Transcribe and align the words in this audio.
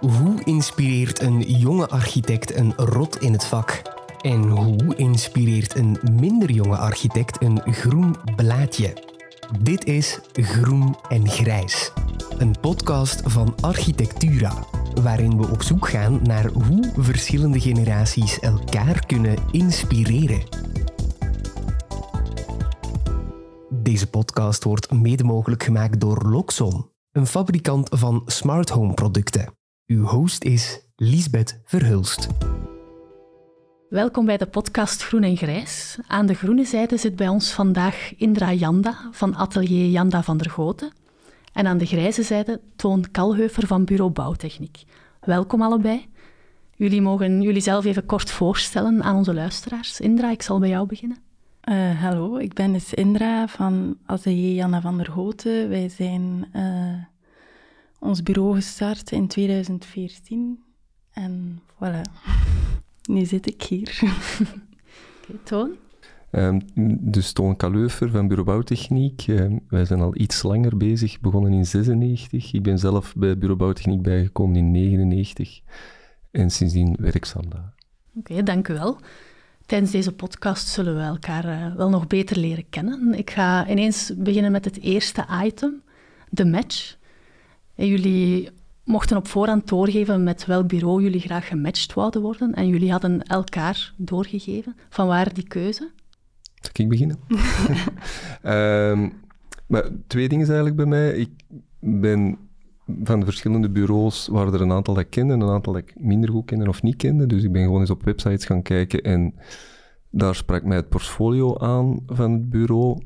Hoe 0.00 0.44
inspireert 0.44 1.20
een 1.20 1.40
jonge 1.40 1.88
architect 1.88 2.54
een 2.54 2.72
rot 2.76 3.20
in 3.20 3.32
het 3.32 3.46
vak? 3.46 3.82
En 4.20 4.48
hoe 4.48 4.96
inspireert 4.96 5.76
een 5.76 5.98
minder 6.12 6.50
jonge 6.50 6.76
architect 6.76 7.42
een 7.42 7.60
groen 7.64 8.16
blaadje? 8.36 8.92
Dit 9.60 9.84
is 9.84 10.20
Groen 10.32 10.96
en 11.08 11.28
Grijs, 11.28 11.92
een 12.38 12.54
podcast 12.60 13.22
van 13.24 13.54
Architectura, 13.60 14.64
waarin 15.02 15.38
we 15.38 15.48
op 15.50 15.62
zoek 15.62 15.88
gaan 15.88 16.20
naar 16.22 16.46
hoe 16.46 16.92
verschillende 16.96 17.60
generaties 17.60 18.38
elkaar 18.38 19.06
kunnen 19.06 19.36
inspireren. 19.50 20.42
Deze 23.68 24.10
podcast 24.10 24.64
wordt 24.64 24.92
mede 24.92 25.24
mogelijk 25.24 25.62
gemaakt 25.62 26.00
door 26.00 26.28
Loxon, 26.28 26.90
een 27.12 27.26
fabrikant 27.26 27.88
van 27.90 28.22
smart 28.26 28.68
home 28.68 28.94
producten. 28.94 29.57
Uw 29.88 30.04
host 30.04 30.44
is 30.44 30.80
Liesbeth 30.96 31.60
Verhulst. 31.64 32.28
Welkom 33.88 34.26
bij 34.26 34.36
de 34.36 34.46
podcast 34.46 35.04
Groen 35.04 35.22
en 35.22 35.36
Grijs. 35.36 35.98
Aan 36.06 36.26
de 36.26 36.34
groene 36.34 36.64
zijde 36.64 36.96
zit 36.96 37.16
bij 37.16 37.28
ons 37.28 37.52
vandaag 37.52 38.14
Indra 38.16 38.52
Janda 38.52 39.08
van 39.10 39.36
atelier 39.36 39.90
Janda 39.90 40.22
van 40.22 40.36
der 40.36 40.50
Goten. 40.50 40.92
En 41.52 41.66
aan 41.66 41.78
de 41.78 41.86
grijze 41.86 42.22
zijde 42.22 42.60
Toon 42.76 43.04
Kalheufer 43.10 43.66
van 43.66 43.84
Bureau 43.84 44.10
Bouwtechniek. 44.10 44.82
Welkom 45.20 45.62
allebei. 45.62 46.06
Jullie 46.76 47.02
mogen 47.02 47.42
jullie 47.42 47.62
zelf 47.62 47.84
even 47.84 48.06
kort 48.06 48.30
voorstellen 48.30 49.02
aan 49.02 49.16
onze 49.16 49.34
luisteraars. 49.34 50.00
Indra, 50.00 50.30
ik 50.30 50.42
zal 50.42 50.58
bij 50.58 50.68
jou 50.68 50.86
beginnen. 50.86 51.18
Uh, 51.64 52.02
hallo, 52.02 52.36
ik 52.36 52.54
ben 52.54 52.72
dus 52.72 52.94
Indra 52.94 53.48
van 53.48 53.96
atelier 54.06 54.54
Janda 54.54 54.80
van 54.80 54.96
der 54.96 55.10
Goten. 55.10 55.68
Wij 55.68 55.88
zijn 55.88 56.46
uh, 56.56 56.94
ons 57.98 58.22
bureau 58.22 58.54
gestart 58.54 59.10
in 59.10 59.26
2014. 59.26 60.62
En 61.12 61.62
voilà, 61.74 62.02
nu 63.08 63.24
zit 63.24 63.46
ik 63.46 63.62
hier. 63.62 63.98
okay, 65.22 65.38
Toon? 65.42 65.76
Um, 66.32 66.60
dus 67.00 67.32
Toon 67.32 67.56
Kaleufer 67.56 68.10
van 68.10 68.28
Bureau 68.28 68.50
Bouwtechniek. 68.50 69.26
Um, 69.26 69.60
wij 69.68 69.84
zijn 69.84 70.00
al 70.00 70.16
iets 70.16 70.42
langer 70.42 70.76
bezig, 70.76 71.20
begonnen 71.20 71.52
in 71.52 71.66
96. 71.66 72.52
Ik 72.52 72.62
ben 72.62 72.78
zelf 72.78 73.14
bij 73.16 73.38
Bureau 73.38 73.58
Bouwtechniek 73.58 74.02
bijgekomen 74.02 74.56
in 74.56 74.70
99. 74.70 75.60
En 76.30 76.50
sindsdien 76.50 76.96
werkzaam 76.98 77.50
daar. 77.50 77.74
Oké, 78.14 78.32
okay, 78.32 78.42
dank 78.42 78.68
u 78.68 78.74
wel. 78.74 78.98
Tijdens 79.66 79.90
deze 79.90 80.12
podcast 80.12 80.68
zullen 80.68 80.96
we 80.96 81.02
elkaar 81.02 81.44
uh, 81.44 81.76
wel 81.76 81.88
nog 81.88 82.06
beter 82.06 82.38
leren 82.38 82.68
kennen. 82.70 83.14
Ik 83.14 83.30
ga 83.30 83.68
ineens 83.68 84.12
beginnen 84.16 84.52
met 84.52 84.64
het 84.64 84.80
eerste 84.80 85.26
item, 85.44 85.82
de 86.30 86.44
match. 86.44 86.96
En 87.78 87.86
jullie 87.86 88.48
mochten 88.84 89.16
op 89.16 89.28
voorhand 89.28 89.68
doorgeven 89.68 90.22
met 90.22 90.46
welk 90.46 90.68
bureau 90.68 91.02
jullie 91.02 91.20
graag 91.20 91.48
gematcht 91.48 91.94
wouden 91.94 92.20
worden. 92.20 92.54
En 92.54 92.68
jullie 92.68 92.90
hadden 92.90 93.22
elkaar 93.22 93.92
doorgegeven. 93.96 94.76
Van 94.88 95.06
waar 95.06 95.34
die 95.34 95.46
keuze? 95.46 95.90
Zal 96.54 96.70
ik 96.72 96.88
beginnen? 96.88 97.18
um, 98.42 99.12
maar 99.72 99.88
twee 100.06 100.28
dingen 100.28 100.46
eigenlijk 100.46 100.76
bij 100.76 100.86
mij. 100.86 101.10
Ik 101.10 101.30
ben 101.80 102.38
van 103.04 103.18
de 103.18 103.24
verschillende 103.24 103.70
bureaus 103.70 104.26
waren 104.26 104.52
er 104.52 104.60
een 104.60 104.72
aantal 104.72 104.94
dat 104.94 105.02
ik 105.02 105.10
kende 105.10 105.32
en 105.32 105.40
een 105.40 105.48
aantal 105.48 105.72
dat 105.72 105.82
ik 105.82 105.94
minder 106.00 106.30
goed 106.30 106.44
kende 106.44 106.68
of 106.68 106.82
niet 106.82 106.96
kende. 106.96 107.26
Dus 107.26 107.42
ik 107.42 107.52
ben 107.52 107.62
gewoon 107.62 107.80
eens 107.80 107.90
op 107.90 108.04
websites 108.04 108.44
gaan 108.44 108.62
kijken 108.62 109.02
en 109.02 109.34
daar 110.10 110.34
sprak 110.34 110.64
mij 110.64 110.76
het 110.76 110.88
portfolio 110.88 111.56
aan 111.58 112.00
van 112.06 112.32
het 112.32 112.50
bureau. 112.50 113.02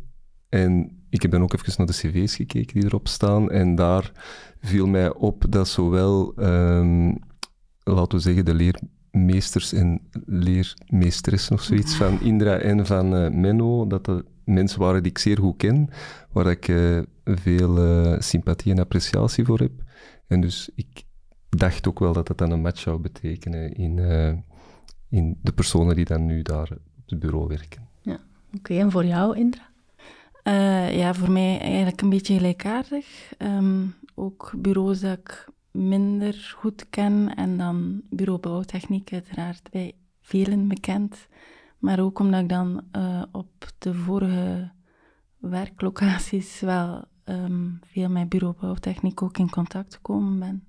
En 0.48 1.01
ik 1.12 1.22
heb 1.22 1.30
dan 1.30 1.42
ook 1.42 1.52
even 1.52 1.72
naar 1.76 1.86
de 1.86 1.92
cv's 1.92 2.36
gekeken 2.36 2.80
die 2.80 2.84
erop 2.84 3.08
staan 3.08 3.50
en 3.50 3.74
daar 3.74 4.12
viel 4.60 4.86
mij 4.86 5.14
op 5.14 5.44
dat 5.48 5.68
zowel, 5.68 6.32
um, 6.38 7.18
laten 7.82 8.18
we 8.18 8.22
zeggen, 8.22 8.44
de 8.44 8.54
leermeesters 8.54 9.72
en 9.72 10.00
leermeesteressen 10.26 11.54
of 11.54 11.62
zoiets 11.62 11.94
van 11.94 12.20
Indra 12.20 12.56
en 12.56 12.86
van 12.86 13.14
uh, 13.14 13.30
Menno, 13.30 13.86
dat 13.86 14.04
de 14.04 14.24
mensen 14.44 14.80
waren 14.80 15.02
die 15.02 15.10
ik 15.10 15.18
zeer 15.18 15.38
goed 15.38 15.56
ken, 15.56 15.88
waar 16.30 16.46
ik 16.46 16.68
uh, 16.68 17.02
veel 17.24 17.78
uh, 17.78 18.20
sympathie 18.20 18.72
en 18.72 18.78
appreciatie 18.78 19.44
voor 19.44 19.58
heb. 19.58 19.72
En 20.26 20.40
dus 20.40 20.70
ik 20.74 21.02
dacht 21.48 21.88
ook 21.88 21.98
wel 21.98 22.12
dat 22.12 22.26
dat 22.26 22.38
dan 22.38 22.50
een 22.50 22.60
match 22.60 22.80
zou 22.80 23.00
betekenen 23.00 23.72
in, 23.72 23.98
in 25.08 25.38
de 25.42 25.52
personen 25.52 25.96
die 25.96 26.04
dan 26.04 26.26
nu 26.26 26.42
daar 26.42 26.70
op 26.72 27.02
het 27.06 27.18
bureau 27.18 27.46
werken. 27.46 27.88
Ja, 28.02 28.20
oké. 28.56 28.74
En 28.74 28.90
voor 28.90 29.04
jou, 29.04 29.36
Indra? 29.36 29.71
Ja, 30.96 31.14
voor 31.14 31.30
mij 31.30 31.58
eigenlijk 31.60 32.00
een 32.02 32.10
beetje 32.10 32.34
gelijkaardig. 32.34 33.34
Um, 33.38 33.94
ook 34.14 34.52
bureaus 34.56 35.00
dat 35.00 35.18
ik 35.18 35.48
minder 35.70 36.54
goed 36.56 36.88
ken 36.90 37.34
en 37.34 37.56
dan 37.56 38.02
bureau 38.10 38.40
bouwtechniek 38.40 39.12
uiteraard 39.12 39.68
bij 39.70 39.94
velen 40.20 40.68
bekend. 40.68 41.28
Maar 41.78 42.00
ook 42.00 42.18
omdat 42.18 42.40
ik 42.40 42.48
dan 42.48 42.84
uh, 42.96 43.22
op 43.32 43.72
de 43.78 43.94
vorige 43.94 44.70
werklocaties 45.38 46.60
wel 46.60 47.04
um, 47.24 47.80
veel 47.86 48.08
met 48.08 48.28
bureau 48.28 48.54
bouwtechniek 48.60 49.22
ook 49.22 49.38
in 49.38 49.50
contact 49.50 49.94
gekomen 49.94 50.38
ben. 50.38 50.66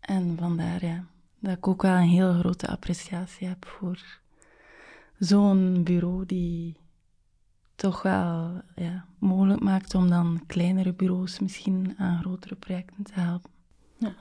En 0.00 0.36
vandaar 0.38 0.84
ja, 0.84 1.04
dat 1.38 1.56
ik 1.56 1.68
ook 1.68 1.82
wel 1.82 1.96
een 1.96 2.08
heel 2.08 2.32
grote 2.32 2.68
appreciatie 2.68 3.48
heb 3.48 3.66
voor 3.66 4.20
zo'n 5.18 5.82
bureau 5.84 6.26
die 6.26 6.76
toch 7.82 8.02
wel 8.02 8.62
ja, 8.74 9.04
mogelijk 9.18 9.62
maakt 9.62 9.94
om 9.94 10.08
dan 10.08 10.42
kleinere 10.46 10.92
bureaus 10.92 11.38
misschien 11.38 11.94
aan 11.98 12.20
grotere 12.20 12.54
projecten 12.54 13.04
te 13.04 13.12
helpen. 13.14 13.50
Ja. 13.98 14.14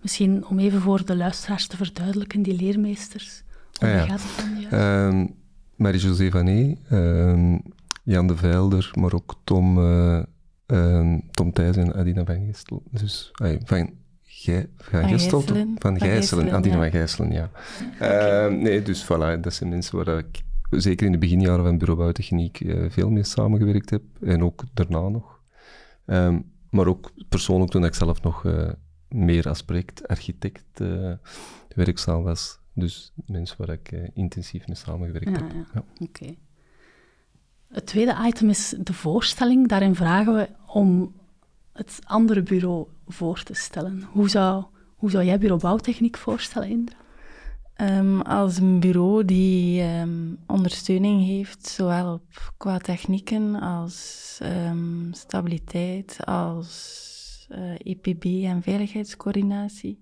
Misschien 0.00 0.46
om 0.46 0.58
even 0.58 0.80
voor 0.80 1.04
de 1.04 1.16
luisteraars 1.16 1.66
te 1.66 1.76
verduidelijken, 1.76 2.42
die 2.42 2.56
leermeesters. 2.56 3.42
Hoe 3.78 3.88
ah, 3.88 3.94
ja. 3.94 4.04
gaat 4.04 4.20
het 4.22 4.44
dan 4.44 4.60
juist? 4.60 5.14
Um, 5.14 5.34
Marie-José 5.76 6.30
Vané, 6.30 6.76
um, 6.92 7.62
Jan 8.02 8.26
de 8.26 8.36
Veilder, 8.36 8.90
maar 8.94 9.12
ook 9.12 9.34
Tom, 9.44 9.78
uh, 9.78 10.22
um, 10.66 11.30
Tom 11.30 11.52
Thijs 11.52 11.76
en 11.76 11.94
Adina 11.94 12.24
van 12.24 12.44
Gistel. 12.46 12.82
Dus, 12.90 13.30
ay, 13.32 13.60
van, 13.64 13.90
Gij, 14.22 14.68
van 14.76 15.08
Gistel? 15.08 15.42
Van 15.74 15.98
Gijselen, 15.98 16.52
Adina 16.52 16.74
ja. 16.74 16.80
van 16.80 16.90
Gijselen, 16.90 17.32
ja. 17.32 17.50
Okay. 17.94 18.48
nee, 18.48 18.82
dus 18.82 19.04
voilà, 19.04 19.40
dat 19.40 19.54
zijn 19.54 19.70
mensen 19.70 19.96
waar 19.96 20.18
ik 20.18 20.44
zeker 20.70 21.06
in 21.06 21.12
de 21.12 21.18
beginjaren 21.18 21.64
van 21.64 21.78
Bureau 21.78 22.00
Bouwtechniek 22.00 22.60
uh, 22.60 22.90
veel 22.90 23.10
mee 23.10 23.24
samengewerkt 23.24 23.90
heb. 23.90 24.02
En 24.20 24.42
ook 24.42 24.64
daarna 24.74 25.08
nog. 25.08 25.40
Um, 26.06 26.50
maar 26.70 26.86
ook 26.86 27.12
persoonlijk 27.28 27.70
toen 27.70 27.84
ik 27.84 27.94
zelf 27.94 28.22
nog 28.22 28.44
uh, 28.44 28.70
meer 29.08 29.48
als 29.48 29.62
projectarchitect 29.62 30.80
uh, 30.80 31.12
werkzaam 31.68 32.22
was. 32.22 32.58
Dus 32.72 33.12
mensen 33.26 33.56
waar 33.58 33.70
ik 33.70 34.10
intensief 34.14 34.66
mee 34.66 34.76
samengewerkt 34.76 35.28
ja, 35.28 35.32
heb. 35.32 35.52
Ja. 35.52 35.66
ja. 35.74 35.84
Oké. 35.98 36.02
Okay. 36.02 36.38
Het 37.68 37.86
tweede 37.86 38.16
item 38.26 38.48
is 38.48 38.74
de 38.78 38.92
voorstelling. 38.92 39.68
Daarin 39.68 39.94
vragen 39.94 40.34
we 40.34 40.48
om 40.66 41.14
het 41.72 41.98
andere 42.04 42.42
bureau 42.42 42.86
voor 43.06 43.42
te 43.42 43.54
stellen. 43.54 44.02
Hoe 44.02 44.28
zou, 44.28 44.64
hoe 44.96 45.10
zou 45.10 45.24
jij 45.24 45.38
Bureau 45.38 45.60
Bouwtechniek 45.60 46.16
voorstellen, 46.16 46.68
Indra? 46.68 46.96
Um, 47.80 48.20
als 48.20 48.56
een 48.56 48.80
bureau 48.80 49.24
die 49.24 49.82
um, 49.82 50.38
ondersteuning 50.46 51.26
heeft, 51.26 51.66
zowel 51.66 52.12
op, 52.12 52.52
qua 52.56 52.78
technieken 52.78 53.54
als 53.54 54.38
um, 54.42 55.08
stabiliteit, 55.12 56.18
als 56.24 57.48
uh, 57.52 57.74
eh, 57.74 57.78
EPB 57.82 58.24
en 58.24 58.62
veiligheidscoördinatie. 58.62 59.98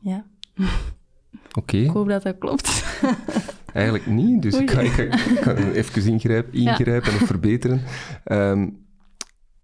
ja. 0.00 0.26
Oké. 0.56 1.58
Okay. 1.58 1.80
Ik 1.80 1.90
hoop 1.90 2.08
dat 2.08 2.22
dat 2.22 2.38
klopt. 2.38 2.84
Eigenlijk 3.72 4.06
niet, 4.06 4.42
dus 4.42 4.54
ik 4.54 4.70
ga, 4.70 4.80
ik, 4.80 4.96
ik 4.96 5.38
ga, 5.40 5.54
even 5.54 6.06
ingrijpen, 6.06 6.52
ingrijpen 6.52 7.12
ja. 7.12 7.18
en 7.18 7.26
verbeteren. 7.26 7.82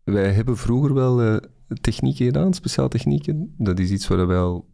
wij 0.04 0.32
hebben 0.32 0.56
vroeger 0.56 0.94
wel 0.94 1.24
uh, 1.24 1.36
technieken 1.80 2.24
gedaan, 2.24 2.54
speciaal 2.54 2.88
technieken. 2.88 3.54
Dat 3.58 3.78
is 3.78 3.90
iets 3.90 4.08
waar 4.08 4.26
wij 4.26 4.38
al 4.38 4.72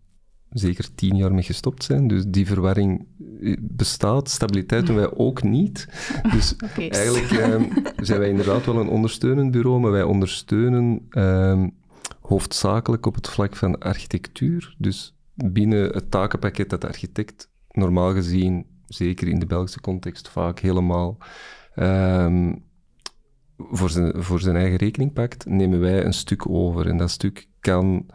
zeker 0.51 0.95
tien 0.95 1.17
jaar 1.17 1.33
mee 1.33 1.43
gestopt 1.43 1.85
zijn. 1.85 2.07
Dus 2.07 2.25
die 2.27 2.47
verwarring 2.47 3.07
eh, 3.41 3.57
bestaat. 3.61 4.31
Stabiliteit 4.31 4.87
doen 4.87 4.97
wij 4.97 5.15
ook 5.15 5.43
niet. 5.43 5.89
Dus 6.33 6.55
okay. 6.71 6.89
eigenlijk 6.89 7.31
um, 7.31 7.69
zijn 7.97 8.19
wij 8.19 8.29
inderdaad 8.29 8.67
wel 8.67 8.77
een 8.77 8.89
ondersteunend 8.89 9.51
bureau, 9.51 9.81
maar 9.81 9.91
wij 9.91 10.03
ondersteunen 10.03 11.07
um, 11.11 11.75
hoofdzakelijk 12.21 13.07
op 13.07 13.15
het 13.15 13.29
vlak 13.29 13.57
van 13.57 13.79
architectuur. 13.79 14.75
Dus 14.79 15.17
binnen 15.35 15.91
het 15.91 16.11
takenpakket 16.11 16.71
dat 16.71 16.81
de 16.81 16.89
architect 16.89 17.51
normaal 17.71 18.13
gezien, 18.13 18.67
zeker 18.87 19.29
in 19.29 19.39
de 19.39 19.47
Belgische 19.47 19.81
context, 19.81 20.29
vaak 20.29 20.59
helemaal 20.59 21.19
um, 21.77 22.63
voor, 23.57 23.91
zijn, 23.91 24.23
voor 24.23 24.41
zijn 24.41 24.57
eigen 24.57 24.77
rekening 24.77 25.13
pakt, 25.13 25.47
nemen 25.47 25.81
wij 25.81 26.05
een 26.05 26.13
stuk 26.13 26.49
over. 26.49 26.87
En 26.87 26.97
dat 26.97 27.11
stuk 27.11 27.49
kan 27.61 28.07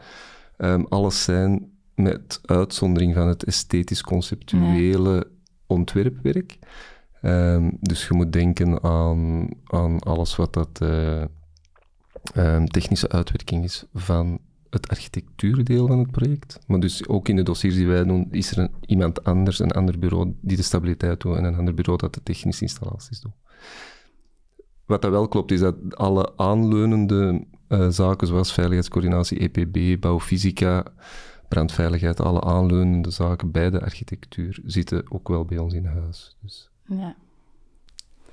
alles 0.90 1.24
zijn 1.24 1.75
met 1.95 2.39
uitzondering 2.45 3.13
van 3.13 3.27
het 3.27 3.44
esthetisch-conceptuele 3.44 5.13
ja. 5.13 5.24
ontwerpwerk. 5.68 6.57
Um, 7.21 7.77
dus 7.81 8.07
je 8.07 8.13
moet 8.13 8.33
denken 8.33 8.83
aan, 8.83 9.50
aan 9.65 10.00
alles 10.00 10.36
wat 10.36 10.53
dat 10.53 10.80
uh, 10.83 11.24
um, 12.36 12.68
technische 12.68 13.09
uitwerking 13.09 13.63
is 13.63 13.86
van 13.94 14.39
het 14.69 14.89
architectuurdeel 14.89 15.88
van 15.88 16.00
het 16.00 16.12
project. 16.12 16.59
Maar 16.68 16.80
dus 16.80 17.07
ook 17.07 17.27
in 17.27 17.36
de 17.36 17.44
dossiers 17.44 17.75
die 17.75 17.88
wij 17.88 18.03
doen, 18.03 18.27
is 18.31 18.51
er 18.51 18.57
een, 18.57 18.71
iemand 18.86 19.24
anders, 19.24 19.59
een 19.59 19.71
ander 19.71 20.00
bureau 20.00 20.33
die 20.41 20.57
de 20.57 20.63
stabiliteit 20.63 21.21
doet 21.21 21.38
en 21.38 21.44
een 21.44 21.56
ander 21.56 21.74
bureau 21.74 22.00
dat 22.00 22.13
de 22.13 22.24
technische 22.24 22.62
installaties 22.62 23.19
doet. 23.19 23.33
Wat 24.86 25.01
dat 25.01 25.12
wel 25.12 25.27
klopt, 25.27 25.51
is 25.51 25.59
dat 25.59 25.75
alle 25.95 26.38
aanleunende 26.38 27.45
uh, 27.69 27.89
zaken, 27.89 28.27
zoals 28.27 28.53
veiligheidscoördinatie, 28.53 29.39
EPB, 29.39 30.01
bouwfysica, 30.01 30.83
brandveiligheid, 31.56 32.19
alle 32.19 32.42
aanleunende 32.42 33.12
zaken 33.12 33.52
bij 33.52 33.69
de 33.69 33.81
architectuur 33.81 34.60
zitten 34.66 35.04
ook 35.12 35.28
wel 35.28 35.46
bij 35.46 35.57
ons 35.57 35.74
in 35.74 35.86
huis. 35.86 36.38
Dus. 36.42 36.69
Ja. 36.86 37.16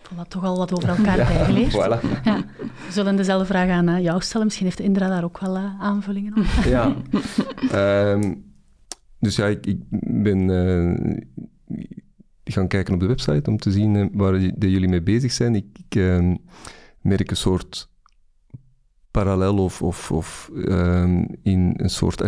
Voilà, 0.02 0.28
toch 0.28 0.44
al 0.44 0.56
wat 0.56 0.72
over 0.72 0.88
elkaar 0.96 1.16
bijgeleerd. 1.16 1.72
voilà. 1.72 2.24
ja. 2.24 2.44
We 2.56 2.92
zullen 2.92 3.16
dezelfde 3.16 3.46
vraag 3.46 3.68
aan 3.68 3.88
uh, 3.88 4.02
jou 4.02 4.20
stellen. 4.20 4.46
Misschien 4.46 4.66
heeft 4.66 4.80
Indra 4.80 5.08
daar 5.08 5.24
ook 5.24 5.38
wel 5.38 5.56
uh, 5.56 5.80
aanvullingen 5.80 6.36
op. 6.36 6.44
ja. 6.64 6.96
um, 8.12 8.44
dus 9.18 9.36
ja, 9.36 9.46
ik, 9.46 9.66
ik 9.66 9.78
ben 10.22 10.48
uh, 10.48 11.16
gaan 12.44 12.68
kijken 12.68 12.94
op 12.94 13.00
de 13.00 13.06
website 13.06 13.50
om 13.50 13.56
te 13.56 13.70
zien 13.70 14.10
waar 14.12 14.32
de 14.32 14.70
jullie 14.70 14.88
mee 14.88 15.02
bezig 15.02 15.32
zijn. 15.32 15.54
Ik, 15.54 15.66
ik 15.88 15.94
ehm, 15.94 16.36
merk 17.00 17.30
een 17.30 17.36
soort 17.36 17.90
parallel 19.10 19.58
of, 19.58 19.82
of, 19.82 20.10
of 20.10 20.50
um, 20.54 21.26
in 21.42 21.74
een 21.76 21.90
soort 21.90 22.20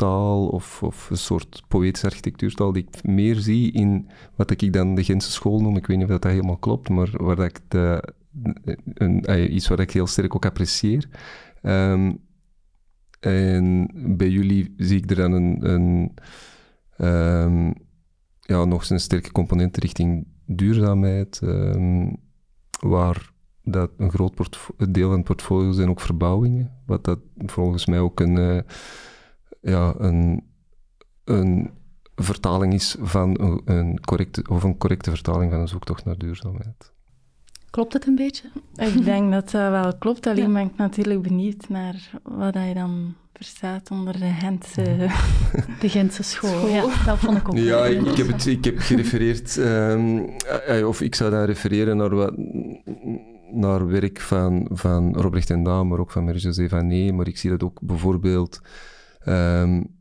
architectuurtaal 0.00 0.48
of, 0.48 0.82
of 0.82 1.10
een 1.10 1.16
soort 1.16 1.62
poëtische 1.68 2.06
architectuurtaal 2.06 2.72
die 2.72 2.86
ik 2.88 3.04
meer 3.04 3.36
zie 3.36 3.72
in 3.72 4.08
wat 4.36 4.50
ik 4.50 4.72
dan 4.72 4.94
de 4.94 5.04
Gentse 5.04 5.30
school 5.30 5.60
noem. 5.60 5.76
Ik 5.76 5.86
weet 5.86 5.96
niet 5.96 6.06
of 6.06 6.12
dat 6.12 6.30
helemaal 6.30 6.56
klopt, 6.56 6.88
maar 6.88 7.10
waar 7.16 7.36
dat 7.36 7.46
ik 7.46 7.60
de, 7.68 8.14
een, 8.94 9.54
iets 9.54 9.68
wat 9.68 9.80
ik 9.80 9.90
heel 9.90 10.06
sterk 10.06 10.34
ook 10.34 10.44
apprecieer. 10.44 11.08
Um, 11.62 12.20
en 13.20 13.90
bij 14.16 14.28
jullie 14.28 14.74
zie 14.76 14.98
ik 15.02 15.10
er 15.10 15.16
dan 15.16 15.32
een, 15.32 15.70
een 15.70 16.14
um, 17.06 17.74
ja, 18.40 18.64
nog 18.64 18.90
een 18.90 19.00
sterke 19.00 19.32
component 19.32 19.76
richting 19.76 20.26
duurzaamheid, 20.46 21.40
waar 22.80 23.32
dat 23.62 23.90
een 23.96 24.10
groot 24.10 24.58
deel 24.90 25.08
van 25.08 25.16
het 25.16 25.26
portfolio 25.26 25.72
zijn 25.72 25.88
ook 25.88 26.00
verbouwingen, 26.00 26.72
wat 26.86 27.04
dat 27.04 27.18
volgens 27.36 27.86
mij 27.86 27.98
ook 27.98 28.20
een, 28.20 28.36
uh, 28.36 28.60
ja, 29.60 29.94
een, 29.98 30.44
een 31.24 31.70
vertaling 32.14 32.74
is 32.74 32.96
van 33.00 33.40
een, 33.40 33.60
een, 33.64 34.00
correcte, 34.00 34.44
of 34.48 34.62
een 34.62 34.78
correcte 34.78 35.10
vertaling 35.10 35.50
van 35.50 35.60
een 35.60 35.68
zoektocht 35.68 36.04
naar 36.04 36.18
duurzaamheid. 36.18 36.92
Klopt 37.70 37.92
het 37.92 38.06
een 38.06 38.14
beetje? 38.14 38.50
Ik 38.74 39.04
denk 39.04 39.32
dat 39.32 39.50
dat 39.50 39.70
wel 39.70 39.98
klopt, 39.98 40.26
alleen 40.26 40.46
ja. 40.46 40.52
ben 40.52 40.66
ik 40.66 40.76
natuurlijk 40.76 41.22
benieuwd 41.22 41.68
naar 41.68 42.10
wat 42.22 42.54
je 42.54 42.74
dan 42.74 43.14
verstaat 43.32 43.90
onder 43.90 44.18
de 44.18 44.30
Gentse... 44.30 44.82
De 45.80 45.88
Gentse 45.88 46.22
school, 46.22 46.50
school. 46.50 46.68
ja, 46.68 47.04
dat 47.04 47.18
vond 47.18 47.36
ik 47.36 47.48
ook. 47.48 47.56
Ja, 47.56 47.84
ik, 47.84 48.06
ik, 48.06 48.16
heb, 48.16 48.26
het, 48.26 48.46
ik 48.46 48.64
heb 48.64 48.78
gerefereerd, 48.78 49.56
um, 49.56 50.36
of 50.84 51.00
ik 51.00 51.14
zou 51.14 51.30
dan 51.30 51.44
refereren 51.44 51.96
naar 51.96 52.14
wat 52.14 52.34
naar 53.52 53.86
werk 53.86 54.20
van, 54.20 54.68
van 54.72 55.14
Robrecht 55.14 55.50
en 55.50 55.62
Daan, 55.62 55.88
maar 55.88 55.98
ook 55.98 56.10
van 56.10 56.24
Marie-José 56.24 56.68
Vané. 56.68 57.12
Maar 57.12 57.26
ik 57.26 57.38
zie 57.38 57.50
dat 57.50 57.62
ook 57.62 57.78
bijvoorbeeld 57.80 58.60
um, 59.26 59.98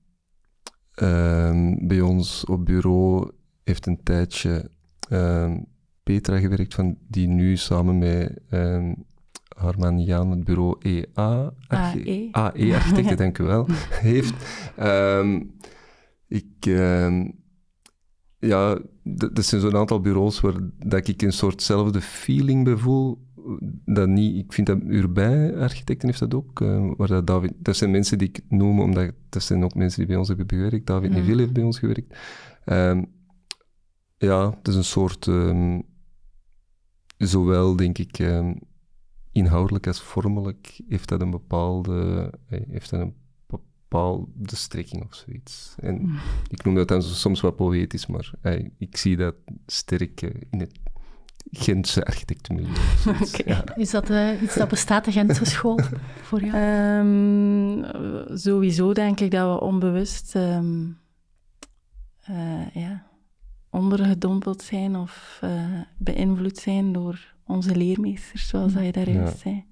um, 1.02 1.88
bij 1.88 2.02
ons 2.02 2.46
op 2.46 2.66
bureau 2.66 3.32
heeft 3.64 3.86
een 3.86 4.04
tijdje 4.04 4.72
um, 5.12 5.66
Petra 6.04 6.40
gewerkt, 6.40 6.74
van, 6.74 6.98
die 7.08 7.28
nu 7.28 7.58
samen 7.58 7.98
met 7.98 8.42
Harman 9.56 10.04
Jan 10.04 10.32
het 10.32 10.44
bureau 10.44 10.76
EA, 10.80 11.54
AE, 11.68 12.30
AE 12.32 12.74
architecten, 12.76 13.18
dank 13.24 13.38
u 13.38 13.44
wel, 13.44 13.66
heeft. 13.90 14.34
ik 16.28 16.66
ja, 18.40 18.80
dat 19.04 19.46
zijn 19.46 19.62
zo'n 19.62 19.78
aantal 19.78 20.02
bureaus 20.02 20.40
waar 20.40 20.54
dat 20.78 21.08
ik 21.08 21.22
een 21.22 21.34
soortzelfde 21.34 22.02
feeling 22.02 22.64
bij 22.64 22.76
voel 22.76 23.28
dat 23.86 24.08
niet, 24.08 24.46
ik 24.46 24.54
vind 24.54 24.68
dat 24.68 24.80
Urbijn 24.84 25.56
architecten 25.56 26.08
heeft 26.08 26.20
dat 26.20 26.34
ook. 26.34 26.60
Uh, 26.60 26.92
waar 26.98 27.08
dat, 27.08 27.28
David, 27.28 27.54
dat 27.58 27.76
zijn 27.76 27.92
mensen 27.92 28.18
die 28.18 28.28
ik 28.28 28.42
noem, 28.50 28.82
omdat 28.82 29.14
dat 29.30 29.44
zijn 29.44 29.64
ook 29.64 29.76
mensen 29.76 30.00
die 30.00 30.08
bij 30.08 30.18
ons 30.18 30.28
hebben 30.28 30.50
gewerkt. 30.50 30.88
David 30.88 31.10
mm. 31.10 31.16
Neville 31.16 31.42
heeft 31.42 31.54
bij 31.54 31.64
ons 31.64 31.80
gewerkt. 31.80 32.18
Um, 32.66 33.06
ja, 34.18 34.50
het 34.50 34.68
is 34.68 34.76
een 34.76 34.84
soort, 34.84 35.26
um, 35.26 35.84
zowel 37.18 37.76
denk 37.76 37.98
ik 37.98 38.20
um, 38.20 38.60
inhoudelijk 39.32 39.88
als 39.88 40.02
vormelijk, 40.02 40.82
heeft 40.88 41.10
dat 41.10 41.22
een 41.22 41.32
bepaalde, 41.32 42.32
heeft 42.46 42.90
dat 42.90 43.00
een 43.00 43.16
bepaalde 43.48 44.56
strekking 44.56 45.04
of 45.04 45.14
zoiets. 45.14 45.76
En 45.80 46.02
mm. 46.02 46.18
ik 46.50 46.64
noem 46.64 46.76
dat 46.76 46.88
dan 46.88 47.02
soms 47.02 47.42
wat 47.42 47.56
poëtisch, 47.56 48.08
maar 48.08 48.32
hey, 48.42 48.72
ik 48.78 48.98
zie 48.98 49.18
dat 49.18 49.36
sterk 49.66 50.22
in 50.50 50.60
het 50.60 50.80
Gentse 51.52 52.06
architectenmilieu. 52.06 52.74
okay. 53.26 53.64
Is 53.76 53.90
dat 53.92 54.10
uh, 54.10 54.42
iets 54.42 54.56
dat 54.56 54.68
bestaat, 54.68 55.06
de 55.06 55.12
Gentse 55.12 55.46
school, 55.46 55.80
voor 56.22 56.44
jou? 56.44 56.58
Um, 57.00 57.86
sowieso 58.38 58.94
denk 58.94 59.20
ik 59.20 59.32
dat 59.32 59.54
we 59.54 59.66
onbewust 59.66 60.36
um, 60.36 60.98
uh, 62.30 62.68
ja, 62.74 63.06
ondergedompeld 63.70 64.62
zijn 64.62 64.96
of 64.96 65.40
uh, 65.44 65.64
beïnvloed 65.98 66.58
zijn 66.58 66.94
door 66.94 67.34
onze 67.46 67.76
leermeesters, 67.76 68.48
zoals 68.48 68.74
mm. 68.74 68.82
je 68.82 68.92
daar 68.92 69.10
ja. 69.10 69.32
zei. 69.32 69.66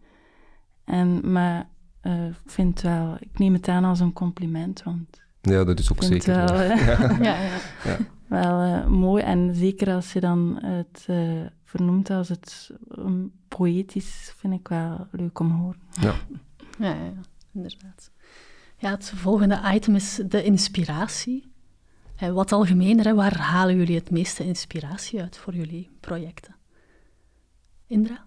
En, 0.85 1.31
maar 1.31 1.69
ik 2.43 2.51
vind 2.51 2.81
wel, 2.81 3.17
ik 3.19 3.39
neem 3.39 3.53
het 3.53 3.67
aan 3.67 3.83
als 3.83 3.99
een 3.99 4.13
compliment, 4.13 4.83
want... 4.83 5.21
Ja, 5.41 5.63
dat 5.63 5.79
is 5.79 5.91
ook 5.91 6.03
zeker. 6.03 6.35
Wel, 6.35 6.61
ja. 6.61 6.75
ja, 7.21 7.37
ja. 7.83 7.97
Wel 8.27 8.83
mooi, 9.05 9.23
en 9.23 9.55
zeker 9.55 9.93
als 9.93 10.13
je 10.13 10.19
dan 10.19 10.59
het 10.61 11.07
vernoemd 11.67 12.09
als 12.09 12.29
het 12.29 12.71
um, 12.97 13.31
poëtisch, 13.47 14.33
vind 14.35 14.53
ik 14.53 14.67
wel 14.67 15.07
leuk 15.11 15.39
om 15.39 15.47
te 15.47 15.53
horen. 15.53 15.79
Ja. 16.01 16.15
ja, 16.79 16.93
ja, 16.93 17.11
inderdaad. 17.53 18.11
Ja, 18.77 18.89
het 18.89 19.09
volgende 19.09 19.61
item 19.73 19.95
is 19.95 20.21
de 20.27 20.43
inspiratie. 20.43 21.51
Wat 22.33 22.51
algemener, 22.51 23.15
waar 23.15 23.37
halen 23.37 23.77
jullie 23.77 23.95
het 23.95 24.11
meeste 24.11 24.45
inspiratie 24.45 25.21
uit 25.21 25.37
voor 25.37 25.55
jullie 25.55 25.89
projecten? 25.99 26.55
Indra? 27.87 28.25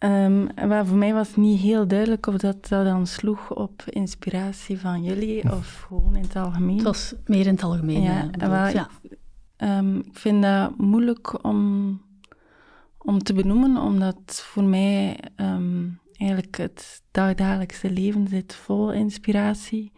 Um, 0.00 0.48
maar 0.68 0.86
voor 0.86 0.96
mij 0.96 1.12
was 1.12 1.28
het 1.28 1.36
niet 1.36 1.60
heel 1.60 1.86
duidelijk 1.86 2.26
of 2.26 2.36
dat, 2.36 2.68
dat 2.68 2.84
dan 2.84 3.06
sloeg 3.06 3.54
op 3.54 3.82
inspiratie 3.86 4.80
van 4.80 5.02
jullie 5.02 5.52
of 5.52 5.84
gewoon 5.88 6.16
in 6.16 6.22
het 6.22 6.36
algemeen. 6.36 6.76
Het 6.76 6.84
was 6.84 7.14
meer 7.24 7.46
in 7.46 7.52
het 7.52 7.62
algemeen. 7.62 8.02
Ja, 8.02 8.88
um, 9.56 9.98
ik 9.98 10.18
vind 10.18 10.42
dat 10.42 10.78
moeilijk 10.78 11.44
om 11.44 12.00
om 13.08 13.18
te 13.22 13.32
benoemen, 13.32 13.76
omdat 13.76 14.42
voor 14.44 14.64
mij 14.64 15.18
um, 15.36 16.00
eigenlijk 16.12 16.56
het 16.56 17.02
dagdagelijkse 17.10 17.90
leven 17.90 18.28
zit 18.28 18.54
vol 18.54 18.92
inspiratie. 18.92 19.92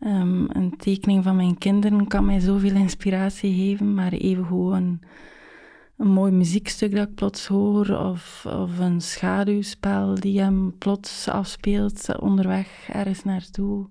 Um, 0.00 0.46
een 0.48 0.76
tekening 0.76 1.24
van 1.24 1.36
mijn 1.36 1.58
kinderen 1.58 2.06
kan 2.06 2.24
mij 2.24 2.40
zoveel 2.40 2.74
inspiratie 2.74 3.54
geven, 3.54 3.94
maar 3.94 4.12
even 4.12 4.46
gewoon 4.46 5.00
een 5.96 6.08
mooi 6.08 6.32
muziekstuk 6.32 6.94
dat 6.94 7.08
ik 7.08 7.14
plots 7.14 7.46
hoor, 7.46 7.98
of, 7.98 8.46
of 8.46 8.78
een 8.78 9.00
schaduwspel 9.00 10.14
die 10.14 10.40
hem 10.40 10.78
plots 10.78 11.28
afspeelt 11.28 12.18
onderweg 12.20 12.88
ergens 12.88 13.24
naartoe. 13.24 13.90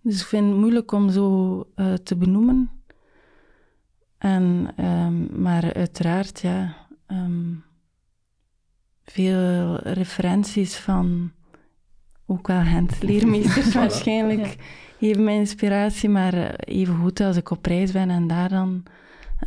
Dus 0.00 0.20
ik 0.20 0.26
vind 0.26 0.48
het 0.48 0.56
moeilijk 0.58 0.92
om 0.92 1.10
zo 1.10 1.58
uh, 1.76 1.92
te 1.92 2.16
benoemen. 2.16 2.70
En, 4.18 4.74
um, 4.84 5.42
maar 5.42 5.74
uiteraard, 5.74 6.40
ja, 6.40 6.82
veel 9.04 9.76
referenties 9.76 10.76
van 10.76 11.32
ook 12.26 12.46
wel 12.46 12.62
handleermeesters 12.62 13.74
waarschijnlijk 13.82 14.46
ja. 14.46 14.54
geven 14.98 15.24
mij 15.24 15.34
inspiratie, 15.34 16.08
maar 16.08 16.34
eh, 16.34 16.76
even 16.76 16.96
goed 16.96 17.20
als 17.20 17.36
ik 17.36 17.50
op 17.50 17.66
reis 17.66 17.92
ben 17.92 18.10
en 18.10 18.26
daar 18.26 18.48
dan 18.48 18.82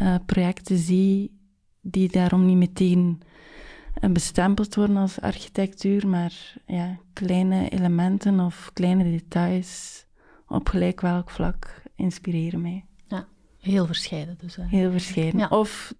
uh, 0.01 0.15
projecten 0.25 0.77
zie 0.77 1.35
die 1.81 2.09
daarom 2.11 2.45
niet 2.45 2.57
meteen 2.57 3.21
uh, 4.01 4.11
bestempeld 4.11 4.75
worden 4.75 4.97
als 4.97 5.21
architectuur, 5.21 6.07
maar 6.07 6.55
ja, 6.65 6.99
kleine 7.13 7.69
elementen 7.69 8.39
of 8.39 8.69
kleine 8.73 9.03
details 9.03 10.05
op 10.47 10.69
gelijk 10.69 11.01
welk 11.01 11.29
vlak 11.29 11.81
inspireren 11.95 12.61
mij. 12.61 12.85
Ja, 13.07 13.27
heel 13.59 13.85
verscheiden 13.85 14.37
dus. 14.37 14.57
Heel 14.59 14.91
verscheiden. 14.91 15.39
Ja. 15.39 15.47
Of 15.47 15.93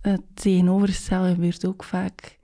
het 0.00 0.22
tegenovergestelde 0.34 1.30
gebeurt 1.30 1.66
ook 1.66 1.84
vaak 1.84 2.35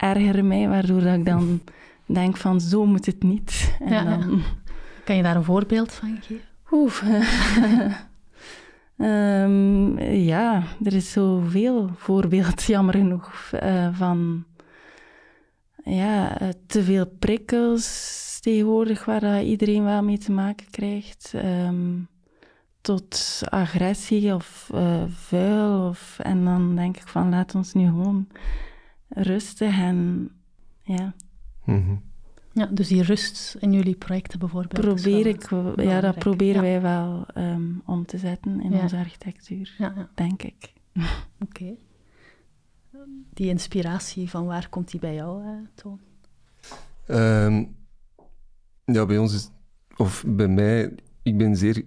erger 0.00 0.44
mij, 0.44 0.68
waardoor 0.68 1.00
dat 1.00 1.14
ik 1.14 1.24
dan 1.24 1.60
denk 2.06 2.36
van 2.36 2.60
zo 2.60 2.86
moet 2.86 3.06
het 3.06 3.22
niet. 3.22 3.76
En 3.80 3.92
ja, 3.92 4.04
dan... 4.04 4.42
Kan 5.04 5.16
je 5.16 5.22
daar 5.22 5.36
een 5.36 5.44
voorbeeld 5.44 5.92
van 5.92 6.18
geven? 6.20 6.44
Oef. 6.70 7.02
um, 8.96 9.98
ja, 10.32 10.62
er 10.82 10.94
is 10.94 11.12
zoveel 11.12 11.90
voorbeeld, 11.96 12.62
jammer 12.72 12.94
genoeg, 12.94 13.50
uh, 13.62 13.88
van 13.92 14.44
ja, 15.84 16.36
te 16.66 16.82
veel 16.82 17.06
prikkels, 17.18 18.38
tegenwoordig 18.40 19.04
waar 19.04 19.42
iedereen 19.42 19.84
wel 19.84 20.02
mee 20.02 20.18
te 20.18 20.32
maken 20.32 20.70
krijgt. 20.70 21.32
ehm, 21.34 21.98
tot 22.80 23.42
agressie 23.48 24.34
of 24.34 24.70
eh, 24.74 25.02
vuil. 25.08 25.88
Of, 25.88 26.18
en 26.22 26.44
dan 26.44 26.76
denk 26.76 26.96
ik 26.96 27.08
van 27.08 27.30
laat 27.30 27.54
ons 27.54 27.72
nu 27.72 27.84
gewoon 27.84 28.26
rustig 29.10 29.78
en 29.78 30.30
ja, 30.82 31.14
Mhm. 31.64 31.94
Ja, 32.52 32.66
dus 32.66 32.88
die 32.88 33.02
rust 33.02 33.56
in 33.60 33.72
jullie 33.72 33.94
projecten 33.96 34.38
bijvoorbeeld. 34.38 34.80
probeer 34.80 35.24
wel 35.50 35.72
ik, 35.72 35.80
ja, 35.84 36.00
dat 36.00 36.18
proberen 36.18 36.54
Ja. 36.54 36.60
wij 36.60 36.80
wel 36.80 37.26
ehm, 37.26 37.68
om 37.86 38.06
te 38.06 38.18
zetten 38.18 38.60
in 38.60 38.70
Ja. 38.72 38.82
onze 38.82 38.96
architectuur, 38.96 39.74
Ja, 39.78 39.92
ja. 39.96 40.10
denk 40.14 40.42
ik. 40.42 40.72
oké. 41.46 41.74
Die 43.34 43.48
inspiratie, 43.48 44.30
van 44.30 44.44
waar 44.46 44.68
komt 44.68 44.90
die 44.90 45.00
bij 45.00 45.14
jou, 45.14 45.44
eh, 45.44 45.50
Toon? 45.74 46.00
Ehm, 47.06 47.64
ja, 48.84 49.06
bij 49.06 49.18
ons 49.18 49.34
is, 49.34 49.50
of 49.96 50.24
bij 50.26 50.48
mij, 50.48 50.94
ik 51.22 51.38
ben 51.38 51.56
zeer 51.56 51.84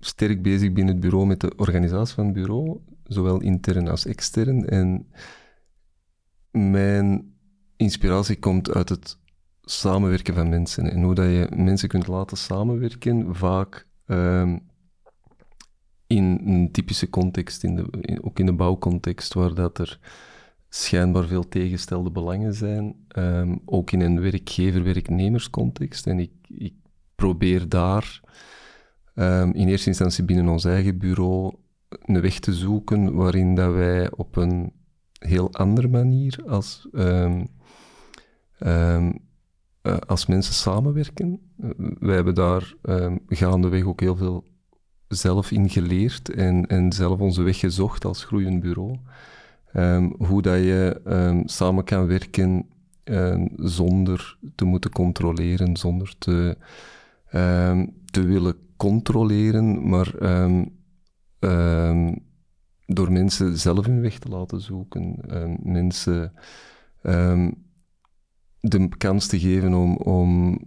sterk 0.00 0.42
bezig 0.42 0.72
binnen 0.72 0.92
het 0.94 1.02
bureau 1.02 1.26
met 1.26 1.40
de 1.40 1.52
organisatie 1.56 2.14
van 2.14 2.24
het 2.24 2.34
bureau, 2.34 2.78
zowel 3.04 3.40
intern 3.40 3.88
als 3.88 4.06
extern. 4.06 4.68
En 4.68 5.06
mijn 6.52 7.34
inspiratie 7.76 8.38
komt 8.38 8.74
uit 8.74 8.88
het 8.88 9.18
samenwerken 9.62 10.34
van 10.34 10.48
mensen 10.48 10.90
en 10.90 11.02
hoe 11.02 11.14
dat 11.14 11.26
je 11.26 11.48
mensen 11.56 11.88
kunt 11.88 12.06
laten 12.06 12.36
samenwerken, 12.36 13.34
vaak 13.34 13.86
ehm, 14.06 14.58
in 16.06 16.40
een 16.44 16.70
typische 16.72 17.10
context, 17.10 17.62
in 17.62 17.74
de, 17.76 18.18
ook 18.22 18.38
in 18.38 18.46
de 18.46 18.52
bouwcontext, 18.52 19.34
waar 19.34 19.54
dat 19.54 19.78
er 19.78 19.98
schijnbaar 20.68 21.26
veel 21.26 21.48
tegenstelde 21.48 22.10
belangen 22.10 22.54
zijn, 22.54 22.94
ehm, 23.08 23.56
ook 23.64 23.90
in 23.90 24.00
een 24.00 24.20
werkgever-werknemerscontext. 24.20 26.06
En 26.06 26.18
ik, 26.18 26.32
ik 26.48 26.74
probeer 27.14 27.68
daar 27.68 28.20
ehm, 29.14 29.50
in 29.50 29.68
eerste 29.68 29.88
instantie 29.88 30.24
binnen 30.24 30.48
ons 30.48 30.64
eigen 30.64 30.98
bureau 30.98 31.54
een 31.88 32.20
weg 32.20 32.38
te 32.38 32.54
zoeken 32.54 33.14
waarin 33.14 33.54
dat 33.54 33.72
wij 33.72 34.10
op 34.10 34.36
een 34.36 34.72
heel 35.22 35.52
andere 35.52 35.88
manier 35.88 36.38
als, 36.46 36.88
ehm, 36.92 37.44
ehm, 38.58 39.12
eh, 39.82 39.96
als 40.06 40.26
mensen 40.26 40.54
samenwerken. 40.54 41.40
Eh, 41.60 41.70
wij 41.98 42.14
hebben 42.14 42.34
daar 42.34 42.74
ehm, 42.82 43.16
gaandeweg 43.28 43.84
ook 43.84 44.00
heel 44.00 44.16
veel 44.16 44.44
zelf 45.08 45.50
in 45.50 45.68
geleerd 45.70 46.30
en, 46.30 46.66
en 46.66 46.92
zelf 46.92 47.20
onze 47.20 47.42
weg 47.42 47.58
gezocht 47.58 48.04
als 48.04 48.24
groeiend 48.24 48.60
bureau. 48.60 48.98
Hoe 50.18 50.42
dat 50.42 50.56
je 50.58 51.00
samen 51.44 51.84
kan 51.84 52.06
werken 52.06 52.66
zonder 53.56 54.38
te 54.54 54.64
moeten 54.64 54.90
controleren, 54.90 55.76
zonder 55.76 56.14
te, 56.18 56.56
te 58.10 58.22
willen 58.22 58.54
controleren, 58.76 59.88
maar 59.88 60.14
ehm, 60.14 60.64
door 62.94 63.12
mensen 63.12 63.58
zelf 63.58 63.86
hun 63.86 64.00
weg 64.00 64.18
te 64.18 64.28
laten 64.28 64.60
zoeken, 64.60 65.16
ehm, 65.28 65.56
mensen 65.62 66.32
ehm, 67.02 67.50
de 68.60 68.88
kans 68.88 69.26
te 69.26 69.40
geven 69.40 69.74
om, 69.74 69.96
om 69.96 70.58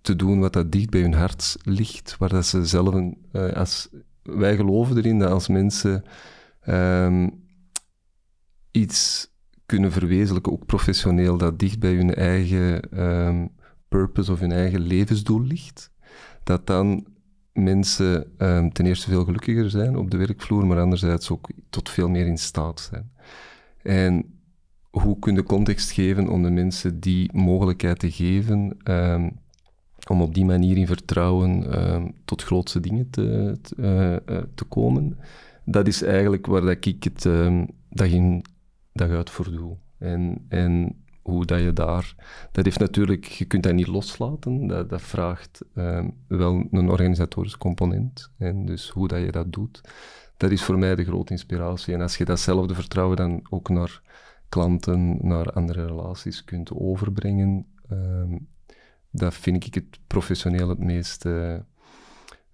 te 0.00 0.16
doen 0.16 0.40
wat 0.40 0.52
dat 0.52 0.72
dicht 0.72 0.90
bij 0.90 1.00
hun 1.00 1.14
hart 1.14 1.56
ligt, 1.62 2.16
waar 2.18 2.28
dat 2.28 2.46
ze 2.46 2.66
zelf 2.66 2.94
een, 2.94 3.18
eh, 3.32 3.52
als 3.52 3.88
wij 4.22 4.56
geloven 4.56 4.96
erin 4.96 5.18
dat 5.18 5.30
als 5.30 5.48
mensen 5.48 6.04
ehm, 6.60 7.28
iets 8.70 9.30
kunnen 9.66 9.92
verwezenlijken, 9.92 10.52
ook 10.52 10.66
professioneel, 10.66 11.38
dat 11.38 11.58
dicht 11.58 11.78
bij 11.78 11.94
hun 11.94 12.14
eigen 12.14 12.80
purpose 13.88 14.32
of 14.32 14.40
hun 14.40 14.52
eigen 14.52 14.80
levensdoel 14.80 15.42
ligt, 15.42 15.90
dat 16.44 16.66
dan 16.66 17.06
mensen 17.62 18.26
ehm, 18.38 18.68
ten 18.68 18.86
eerste 18.86 19.08
veel 19.10 19.24
gelukkiger 19.24 19.70
zijn 19.70 19.96
op 19.96 20.10
de 20.10 20.16
werkvloer, 20.16 20.66
maar 20.66 20.80
anderzijds 20.80 21.30
ook 21.30 21.48
tot 21.70 21.90
veel 21.90 22.08
meer 22.08 22.26
in 22.26 22.38
staat 22.38 22.80
zijn. 22.80 23.10
En 23.82 24.24
hoe 24.90 25.18
kun 25.18 25.34
je 25.34 25.42
context 25.42 25.90
geven 25.90 26.28
om 26.28 26.42
de 26.42 26.50
mensen 26.50 27.00
die 27.00 27.30
mogelijkheid 27.32 27.98
te 27.98 28.10
geven, 28.10 28.76
ehm, 28.82 29.30
om 30.08 30.22
op 30.22 30.34
die 30.34 30.44
manier 30.44 30.76
in 30.76 30.86
vertrouwen 30.86 31.72
ehm, 31.72 32.08
tot 32.24 32.42
grootste 32.42 32.80
dingen 32.80 33.10
te, 33.10 33.58
te, 33.62 33.74
eh, 33.76 34.36
eh, 34.36 34.44
te 34.54 34.64
komen? 34.64 35.18
Dat 35.64 35.86
is 35.86 36.02
eigenlijk 36.02 36.46
waar 36.46 36.60
dat 36.60 36.84
ik 36.86 37.04
het 37.04 37.22
dag 37.90 38.08
in 38.08 38.44
dag 38.92 39.10
uit 39.10 39.30
voor 39.30 39.50
doe. 39.50 39.76
En, 39.98 40.44
en 40.48 40.96
hoe 41.28 41.44
dat 41.46 41.60
je 41.60 41.72
daar... 41.72 42.14
Dat 42.52 42.64
heeft 42.64 42.78
natuurlijk... 42.78 43.24
Je 43.24 43.44
kunt 43.44 43.62
dat 43.62 43.72
niet 43.74 43.86
loslaten. 43.86 44.66
Dat, 44.66 44.88
dat 44.88 45.02
vraagt 45.02 45.60
ehm, 45.74 46.08
wel 46.28 46.66
een 46.70 46.88
organisatorisch 46.90 47.56
component. 47.56 48.30
En 48.38 48.64
dus 48.64 48.88
hoe 48.88 49.08
dat 49.08 49.20
je 49.20 49.32
dat 49.32 49.52
doet, 49.52 49.80
dat 50.36 50.50
is 50.50 50.62
voor 50.62 50.78
mij 50.78 50.94
de 50.94 51.04
grote 51.04 51.32
inspiratie. 51.32 51.94
En 51.94 52.00
als 52.00 52.16
je 52.16 52.24
datzelfde 52.24 52.74
vertrouwen 52.74 53.16
dan 53.16 53.46
ook 53.50 53.68
naar 53.68 54.02
klanten, 54.48 55.26
naar 55.26 55.52
andere 55.52 55.86
relaties 55.86 56.44
kunt 56.44 56.72
overbrengen, 56.72 57.66
ehm, 57.88 58.36
dat 59.10 59.34
vind 59.34 59.64
ik 59.66 59.74
het 59.74 60.00
professioneel 60.06 60.68
het 60.68 60.78
meest, 60.78 61.24
eh, 61.24 61.58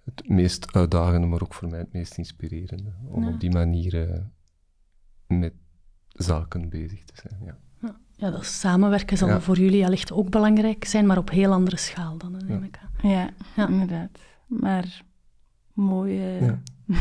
het 0.04 0.28
meest 0.28 0.72
uitdagende, 0.74 1.26
maar 1.26 1.42
ook 1.42 1.54
voor 1.54 1.68
mij 1.68 1.78
het 1.78 1.92
meest 1.92 2.18
inspirerende. 2.18 2.92
Om 3.06 3.22
Ja. 3.22 3.28
op 3.28 3.40
die 3.40 3.50
manier 3.50 4.10
eh, 4.10 4.20
met 5.26 5.52
zaken 6.08 6.68
bezig 6.68 7.04
te 7.04 7.14
zijn. 7.16 7.40
Ja. 7.44 7.58
Ja, 8.16 8.30
dat 8.30 8.44
samenwerken 8.44 9.16
zal 9.18 9.28
Ja. 9.28 9.40
voor 9.40 9.58
jullie 9.58 9.84
allicht 9.84 10.12
ook 10.12 10.30
belangrijk 10.30 10.84
zijn, 10.84 11.06
maar 11.06 11.18
op 11.18 11.30
heel 11.30 11.52
andere 11.52 11.76
schaal 11.76 12.18
dan, 12.18 12.32
neem 12.32 12.58
Ja. 12.60 12.66
ik 12.66 12.78
aan. 12.82 13.10
Ja, 13.10 13.30
Ja. 13.56 13.68
inderdaad. 13.68 14.10
Maar 14.46 15.02
mooie... 15.72 16.38
Ja. 16.40 16.62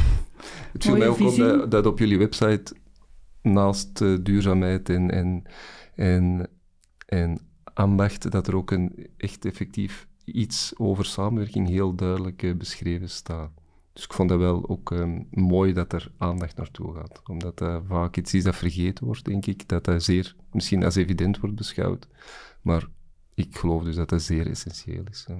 Het 0.74 0.84
viel 0.84 0.98
mij 0.98 1.08
ook 1.08 1.20
op 1.20 1.36
dat, 1.36 1.72
dat 1.72 1.86
op 1.86 2.00
jullie 2.00 2.18
website 2.18 2.76
naast 3.42 4.02
eh, 4.02 4.18
duurzaamheid 4.22 4.90
en, 4.90 5.12
en, 5.12 5.44
en, 5.96 6.48
en 7.06 7.40
ambacht, 7.74 8.32
dat 8.32 8.48
er 8.48 8.56
ook 8.56 8.72
een 8.72 9.08
echt 9.18 9.46
effectief 9.46 10.08
iets 10.26 10.74
over 10.78 11.06
samenwerking 11.06 11.68
heel 11.68 11.96
duidelijk 11.96 12.44
eh, 12.44 12.56
beschreven 12.56 13.10
staat. 13.10 13.52
Dus 13.94 14.04
ik 14.04 14.14
vond 14.14 14.30
dat 14.30 14.40
wel 14.40 14.70
ook 14.70 14.92
ehm, 14.92 15.22
mooi 15.30 15.74
dat 15.74 15.94
er 15.94 16.12
aandacht 16.18 16.58
naartoe 16.58 16.96
gaat. 16.96 17.22
Omdat 17.30 17.58
dat 17.58 17.82
vaak 17.88 18.18
iets 18.18 18.34
is 18.34 18.44
dat 18.44 18.56
vergeten 18.56 19.06
wordt, 19.06 19.26
denk 19.26 19.46
ik. 19.46 19.70
Dat 19.70 19.86
dat 19.86 20.04
zeer, 20.04 20.36
misschien 20.52 20.84
als 20.84 20.96
evident 20.96 21.40
wordt 21.40 21.56
beschouwd. 21.56 22.08
Maar 22.62 22.88
ik 23.34 23.58
geloof 23.58 23.84
dus 23.84 23.96
dat 23.96 24.10
dat 24.10 24.22
zeer 24.22 24.50
essentieel 24.50 25.04
is. 25.10 25.26
hè. 25.28 25.36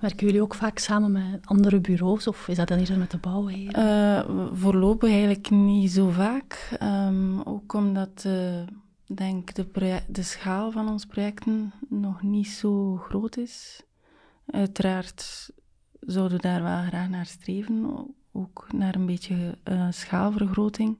Werken 0.00 0.26
jullie 0.26 0.42
ook 0.42 0.54
vaak 0.54 0.78
samen 0.78 1.12
met 1.12 1.46
andere 1.46 1.80
bureaus, 1.80 2.26
of 2.26 2.48
is 2.48 2.56
dat 2.56 2.68
dan 2.68 2.78
eerder 2.78 2.98
met 2.98 3.10
de 3.10 3.18
bouwheer? 3.18 3.72
Eh, 3.72 4.48
voorlopig 4.52 5.10
eigenlijk 5.10 5.50
niet 5.50 5.90
zo 5.90 6.10
vaak. 6.10 6.76
Ehm, 6.78 7.40
ook 7.40 7.72
omdat 7.72 8.24
eh, 8.26 8.62
denk 9.06 9.54
de, 9.54 10.00
de 10.08 10.22
schaal 10.22 10.70
van 10.70 10.88
onze 10.88 11.06
projecten 11.06 11.72
nog 11.88 12.22
niet 12.22 12.48
zo 12.48 12.96
groot 12.96 13.36
is. 13.36 13.82
Uiteraard 14.46 15.50
zouden 16.10 16.36
we 16.36 16.42
daar 16.42 16.62
wel 16.62 16.82
graag 16.82 17.08
naar 17.08 17.26
streven, 17.26 18.06
ook 18.32 18.66
naar 18.72 18.94
een 18.94 19.06
beetje 19.06 19.58
eh, 19.62 19.86
schaalvergroting. 19.90 20.98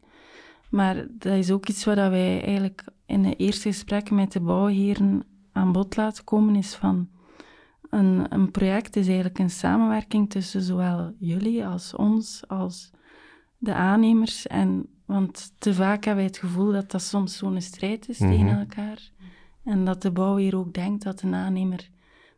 Maar 0.71 1.07
dat 1.11 1.33
is 1.33 1.51
ook 1.51 1.69
iets 1.69 1.85
wat 1.85 1.97
wij 1.97 2.43
eigenlijk 2.45 2.85
in 3.07 3.23
de 3.23 3.37
eerste 3.37 3.69
gesprekken 3.69 4.15
met 4.15 4.33
de 4.33 4.41
bouwheren 4.41 5.23
aan 5.53 5.73
bod 5.73 5.97
laten 5.97 6.25
komen, 6.25 6.55
is 6.57 6.75
van 6.75 7.09
een, 7.91 8.27
een 8.29 8.51
project 8.51 8.97
is 8.97 9.07
eigenlijk 9.07 9.39
een 9.39 9.51
samenwerking 9.51 10.31
tussen 10.31 10.63
zowel 10.63 11.15
jullie 11.19 11.67
als 11.67 11.95
ons, 11.95 12.43
als 12.47 12.91
de 13.59 13.75
aannemers. 13.75 14.47
En, 14.47 14.87
want 15.07 15.53
te 15.59 15.75
vaak 15.75 16.05
hebben 16.05 16.25
wij 16.25 16.33
het 16.33 16.39
gevoel 16.39 16.73
dat 16.73 16.91
dat 16.91 17.03
soms 17.03 17.37
zo'n 17.37 17.61
strijd 17.61 18.09
is 18.09 18.19
Mhm. 18.19 18.31
tegen 18.31 18.59
elkaar. 18.59 19.11
En 19.65 19.85
dat 19.85 20.03
de 20.03 20.11
bouwer 20.11 20.57
ook 20.57 20.75
denkt 20.75 21.03
dat 21.05 21.19
de 21.19 21.27
aannemer 21.27 21.91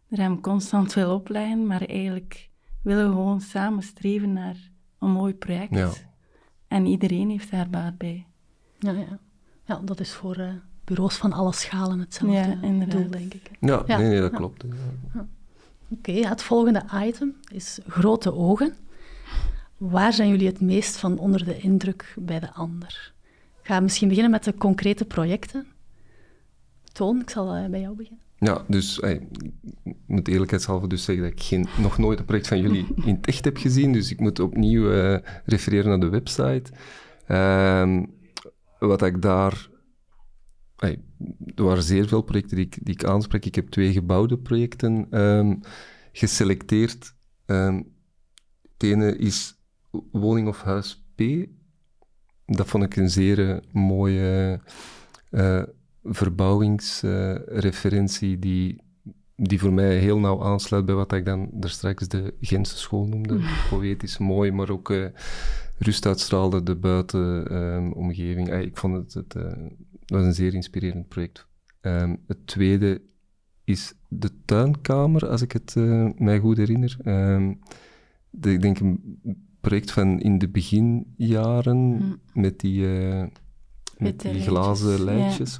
er 0.08 0.18
hem 0.18 0.40
constant 0.40 0.94
wil 0.94 1.14
opleggen, 1.14 1.66
maar 1.66 1.82
eigenlijk 1.82 2.50
willen 2.82 3.08
we 3.08 3.14
gewoon 3.14 3.40
samen 3.40 3.82
streven 3.82 4.32
naar 4.32 4.56
een 4.98 5.10
mooi 5.10 5.34
project. 5.34 5.74
Ja. 5.74 5.90
En 6.68 6.86
iedereen 6.86 7.30
heeft 7.30 7.50
daar 7.50 7.70
baat 7.70 7.98
bij. 7.98 8.26
Ja, 8.78 8.90
ja. 8.90 9.18
ja, 9.64 9.80
dat 9.84 10.00
is 10.00 10.12
voor 10.12 10.36
eh, 10.36 10.52
bureaus 10.84 11.16
van 11.16 11.32
alle 11.32 11.52
schalen 11.52 11.98
hetzelfde 11.98 12.36
Ja, 12.36 12.58
inderdaad. 12.62 13.00
doel, 13.00 13.10
denk 13.10 13.34
ik. 13.34 13.50
Ja, 13.60 13.82
Ja, 13.86 13.96
nee, 13.98 14.08
nee, 14.08 14.20
dat 14.20 14.30
ja. 14.30 14.36
klopt. 14.36 14.64
Oké, 15.88 16.12
ja, 16.12 16.28
het 16.28 16.42
volgende 16.42 16.84
item 16.94 17.36
is 17.52 17.78
grote 17.86 18.34
ogen. 18.34 18.74
Waar 19.76 20.12
zijn 20.12 20.28
jullie 20.28 20.46
het 20.46 20.60
meest 20.60 20.96
van 20.96 21.18
onder 21.18 21.44
de 21.44 21.58
indruk 21.58 22.14
bij 22.18 22.40
de 22.40 22.52
ander? 22.52 23.12
Ik 23.60 23.66
ga 23.68 23.80
misschien 23.80 24.08
beginnen 24.08 24.32
met 24.32 24.44
de 24.44 24.54
concrete 24.54 25.04
projecten. 25.04 25.66
Toon, 26.92 27.20
ik 27.20 27.30
zal 27.30 27.54
eh, 27.54 27.68
bij 27.68 27.80
jou 27.80 27.96
beginnen. 27.96 28.22
Ja, 28.42 28.64
dus 28.68 29.00
ey, 29.00 29.28
ik 29.84 29.94
moet 30.06 30.28
eerlijkheidshalve 30.28 30.86
dus 30.86 31.04
zeggen 31.04 31.24
dat 31.24 31.32
ik 31.32 31.42
geen, 31.42 31.66
nog 31.78 31.98
nooit 31.98 32.18
een 32.18 32.24
project 32.24 32.48
van 32.48 32.60
jullie 32.60 32.86
in 33.06 33.14
het 33.14 33.26
echt 33.26 33.44
heb 33.44 33.56
gezien. 33.56 33.92
Dus 33.92 34.10
ik 34.10 34.20
moet 34.20 34.40
opnieuw 34.40 34.92
eh, 34.92 35.18
refereren 35.44 35.88
naar 35.88 36.00
de 36.00 36.08
website. 36.08 36.72
Ehm, 37.26 38.04
wat 38.78 39.02
ik 39.02 39.22
daar 39.22 39.70
er 41.54 41.64
waren 41.64 41.82
zeer 41.82 42.08
veel 42.08 42.22
projecten 42.22 42.56
die 42.56 42.66
ik, 42.66 42.78
die 42.82 42.94
ik 42.94 43.04
aanspreek. 43.04 43.46
Ik 43.46 43.54
heb 43.54 43.68
twee 43.68 43.92
gebouwde 43.92 44.38
projecten 44.38 45.06
ehm, 45.10 45.54
geselecteerd. 46.12 47.14
Um, 47.46 47.94
het 48.72 48.82
ene 48.82 49.16
is 49.16 49.58
woning 50.12 50.48
of 50.48 50.62
huis 50.62 51.04
P. 51.14 51.22
Dat 52.46 52.66
vond 52.66 52.84
ik 52.84 52.96
een 52.96 53.10
zeer 53.10 53.50
eh, 53.50 53.56
mooie 53.72 54.60
uh, 55.30 55.62
verbouwingsreferentie 56.04 58.38
die, 58.38 58.82
die 59.36 59.58
voor 59.58 59.72
mij 59.72 59.98
heel 59.98 60.18
nauw 60.18 60.42
aansluit 60.42 60.84
bij 60.84 60.94
wat 60.94 61.12
ik 61.12 61.24
dan 61.24 61.48
daar 61.52 61.70
straks 61.70 62.08
de 62.08 62.34
Gentse 62.40 62.76
school 62.76 63.06
noemde. 63.06 63.34
Mm. 63.34 63.44
Poëtisch 63.70 64.18
mooi, 64.18 64.52
maar 64.52 64.70
ook 64.70 64.90
uh, 64.90 65.06
rust 65.78 66.06
uitstraalde 66.06 66.62
de 66.62 66.76
buitenomgeving. 66.76 68.52
Um, 68.52 68.60
ik 68.60 68.76
vond 68.76 68.94
het, 68.94 69.14
het 69.14 69.34
was 70.06 70.24
een 70.24 70.34
zeer 70.34 70.54
inspirerend 70.54 71.08
project. 71.08 71.46
Um, 71.80 72.18
het 72.26 72.46
tweede 72.46 73.02
is 73.64 73.94
de 74.08 74.30
tuinkamer, 74.44 75.28
als 75.28 75.42
ik 75.42 75.52
het 75.52 75.74
uh, 75.78 76.08
mij 76.16 76.38
goed 76.38 76.56
herinner. 76.56 76.96
Um, 77.04 77.58
de, 78.30 78.52
ik 78.52 78.62
denk 78.62 78.78
een 78.78 79.20
project 79.60 79.90
van 79.90 80.20
in 80.20 80.38
de 80.38 80.48
beginjaren 80.48 81.76
mm. 81.76 82.20
met 82.32 82.60
die, 82.60 82.86
met 84.02 84.20
die 84.20 84.40
glazen 84.40 85.04
lijntjes. 85.04 85.58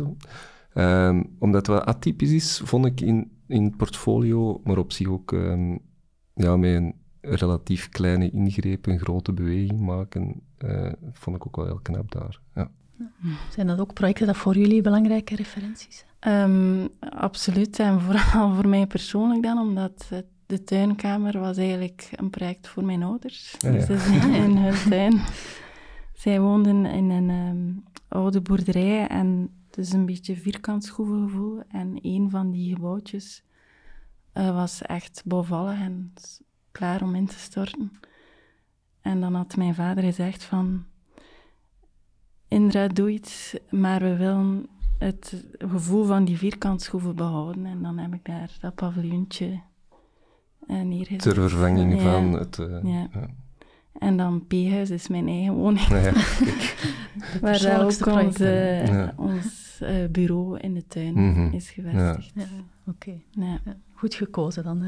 Ja. 0.74 1.08
Um, 1.08 1.36
omdat 1.38 1.66
het 1.66 1.76
wat 1.76 1.86
atypisch 1.86 2.30
is, 2.30 2.60
vond 2.64 2.86
ik 2.86 3.00
in, 3.00 3.30
in 3.46 3.64
het 3.64 3.76
portfolio, 3.76 4.60
maar 4.64 4.78
op 4.78 4.92
zich 4.92 5.08
ook 5.08 5.30
ja, 6.34 6.56
met 6.56 6.74
een 6.74 6.94
relatief 7.20 7.88
kleine 7.88 8.30
ingreep 8.30 8.86
een 8.86 8.98
grote 8.98 9.32
beweging 9.32 9.80
maken, 9.80 10.42
uh, 10.58 10.92
vond 11.12 11.36
ik 11.36 11.46
ook 11.46 11.56
wel 11.56 11.64
heel 11.64 11.80
knap 11.82 12.12
daar. 12.12 12.40
Ja. 12.54 12.70
Zijn 13.50 13.66
dat 13.66 13.80
ook 13.80 13.94
projecten 13.94 14.26
dat 14.26 14.36
voor 14.36 14.56
jullie 14.56 14.82
belangrijke 14.82 15.36
referenties 15.36 16.04
zijn? 16.20 16.50
Um, 16.50 16.88
absoluut, 17.00 17.78
en 17.78 18.00
vooral 18.00 18.54
voor 18.54 18.68
mij 18.68 18.86
persoonlijk 18.86 19.42
dan, 19.42 19.58
omdat 19.58 20.08
de 20.46 20.64
tuinkamer 20.64 21.40
was 21.40 21.56
eigenlijk 21.56 22.08
een 22.10 22.30
project 22.30 22.68
voor 22.68 22.84
mijn 22.84 23.02
ouders. 23.02 23.54
Ja, 23.58 23.70
ja. 23.70 23.86
Dus 23.86 24.06
in 24.06 24.56
hun 24.56 24.90
tuin. 24.90 25.20
Zij 26.22 26.40
woonden 26.40 26.84
in 26.84 27.10
een 27.10 27.30
um, 27.30 27.84
oude 28.08 28.40
boerderij 28.40 29.06
en 29.06 29.50
het 29.66 29.78
is 29.78 29.92
een 29.92 30.06
beetje 30.06 30.36
vierkant 30.36 30.84
schroevengevoel. 30.84 31.62
En 31.68 31.98
een 32.02 32.30
van 32.30 32.50
die 32.50 32.74
gebouwtjes 32.74 33.44
uh, 34.34 34.54
was 34.54 34.82
echt 34.82 35.22
bouwvallig 35.24 35.80
en 35.80 36.12
klaar 36.72 37.02
om 37.02 37.14
in 37.14 37.26
te 37.26 37.38
storten. 37.38 37.92
En 39.00 39.20
dan 39.20 39.34
had 39.34 39.56
mijn 39.56 39.74
vader 39.74 40.04
gezegd 40.04 40.44
van 40.44 40.84
Indra 42.48 42.88
doe 42.88 43.10
iets, 43.10 43.56
maar 43.70 44.00
we 44.00 44.16
willen 44.16 44.66
het 44.98 45.44
gevoel 45.58 46.04
van 46.04 46.24
die 46.24 46.38
vierkantschroeven 46.38 47.16
behouden. 47.16 47.66
En 47.66 47.82
dan 47.82 47.98
heb 47.98 48.14
ik 48.14 48.24
daar 48.24 48.56
dat 48.60 48.74
paviljoentje 48.74 49.60
uh, 50.68 50.80
neergezet. 50.80 51.22
Ter 51.22 51.34
vervanging 51.34 52.00
van 52.00 52.32
het... 52.32 52.58
Uh, 52.58 52.82
ja. 52.82 53.08
ja. 53.12 53.28
En 54.02 54.16
dan 54.16 54.46
P-huis 54.46 54.90
is 54.90 55.08
mijn 55.08 55.28
eigen 55.28 55.54
woning. 55.54 55.88
Ja, 55.88 56.12
Waar 57.40 57.84
ook 57.84 58.06
ons, 58.06 58.40
uh, 58.40 59.08
ons 59.16 59.80
uh, 59.82 59.88
bureau 60.10 60.58
in 60.58 60.74
de 60.74 60.86
tuin 60.86 61.14
mm 61.14 61.34
-hmm. 61.34 61.52
is 61.52 61.70
gevestigd. 61.70 62.32
Ja. 62.34 62.42
Oké. 62.86 63.20
Okay. 63.34 63.58
Goed 63.94 64.14
gekozen 64.14 64.64
dan. 64.64 64.82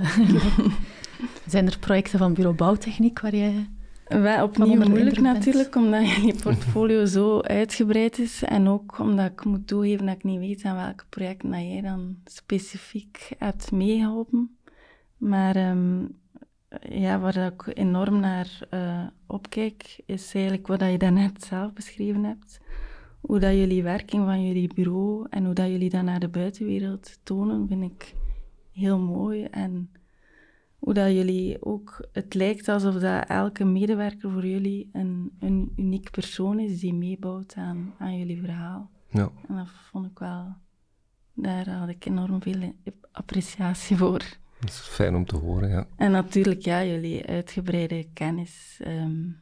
Zijn 1.46 1.66
er 1.66 1.78
projecten 1.78 2.18
van 2.18 2.34
bureau 2.34 2.56
bouwtechniek 2.56 3.20
waar 3.20 3.36
jij 3.36 3.68
wij 4.08 4.42
opnieuw 4.42 4.88
moeilijk 4.88 5.20
natuurlijk, 5.20 5.74
omdat 5.74 6.10
je 6.10 6.34
portfolio 6.42 7.04
zo 7.04 7.40
uitgebreid 7.40 8.18
is. 8.18 8.42
En 8.42 8.68
ook 8.68 8.98
omdat 8.98 9.30
ik 9.30 9.44
moet 9.44 9.66
toegeven 9.66 10.06
dat 10.06 10.14
ik 10.14 10.24
niet 10.24 10.38
weet 10.38 10.64
aan 10.64 10.76
welke 10.76 11.04
projecten 11.08 11.50
dat 11.50 11.60
jij 11.60 11.80
dan 11.80 12.16
specifiek 12.24 13.32
hebt 13.38 13.72
meegeholpen. 13.72 14.56
Maar 15.16 15.70
um, 15.70 16.18
ja, 16.80 17.18
waar 17.18 17.36
ik 17.36 17.70
enorm 17.74 18.20
naar 18.20 18.58
uh, 18.70 19.06
opkijk, 19.26 20.00
is 20.06 20.34
eigenlijk 20.34 20.66
wat 20.66 20.80
je 20.80 20.98
daarnet 20.98 21.44
zelf 21.44 21.72
beschreven 21.72 22.24
hebt. 22.24 22.60
Hoe 23.20 23.38
dat 23.38 23.52
jullie 23.52 23.82
werking 23.82 24.24
van 24.24 24.46
jullie 24.46 24.74
bureau 24.74 25.26
en 25.30 25.44
hoe 25.44 25.54
dat 25.54 25.66
jullie 25.66 25.90
dat 25.90 26.02
naar 26.02 26.20
de 26.20 26.28
buitenwereld 26.28 27.18
tonen, 27.22 27.68
vind 27.68 27.82
ik 27.82 28.14
heel 28.72 28.98
mooi. 28.98 29.44
En 29.44 29.90
hoe 30.78 30.94
dat 30.94 31.12
jullie 31.12 31.64
ook, 31.64 32.08
het 32.12 32.34
lijkt 32.34 32.68
alsof 32.68 32.94
dat 32.94 33.28
elke 33.28 33.64
medewerker 33.64 34.30
voor 34.30 34.46
jullie 34.46 34.88
een, 34.92 35.32
een 35.38 35.72
uniek 35.76 36.10
persoon 36.10 36.58
is 36.58 36.80
die 36.80 36.94
meebouwt 36.94 37.54
aan, 37.56 37.94
aan 37.98 38.18
jullie 38.18 38.40
verhaal. 38.40 38.90
Ja. 39.08 39.30
En 39.48 39.56
dat 39.56 39.68
vond 39.70 40.06
ik 40.06 40.18
wel, 40.18 40.54
daar 41.34 41.68
had 41.70 41.88
ik 41.88 42.04
enorm 42.04 42.42
veel 42.42 42.74
appreciatie 43.12 43.96
voor. 43.96 44.42
Dat 44.60 44.70
is 44.70 44.78
fijn 44.78 45.14
om 45.14 45.26
te 45.26 45.36
horen, 45.36 45.68
ja. 45.68 45.86
En 45.96 46.10
natuurlijk, 46.10 46.60
ja, 46.60 46.84
jullie 46.84 47.26
uitgebreide 47.26 48.06
kennis 48.12 48.80
um, 48.86 49.40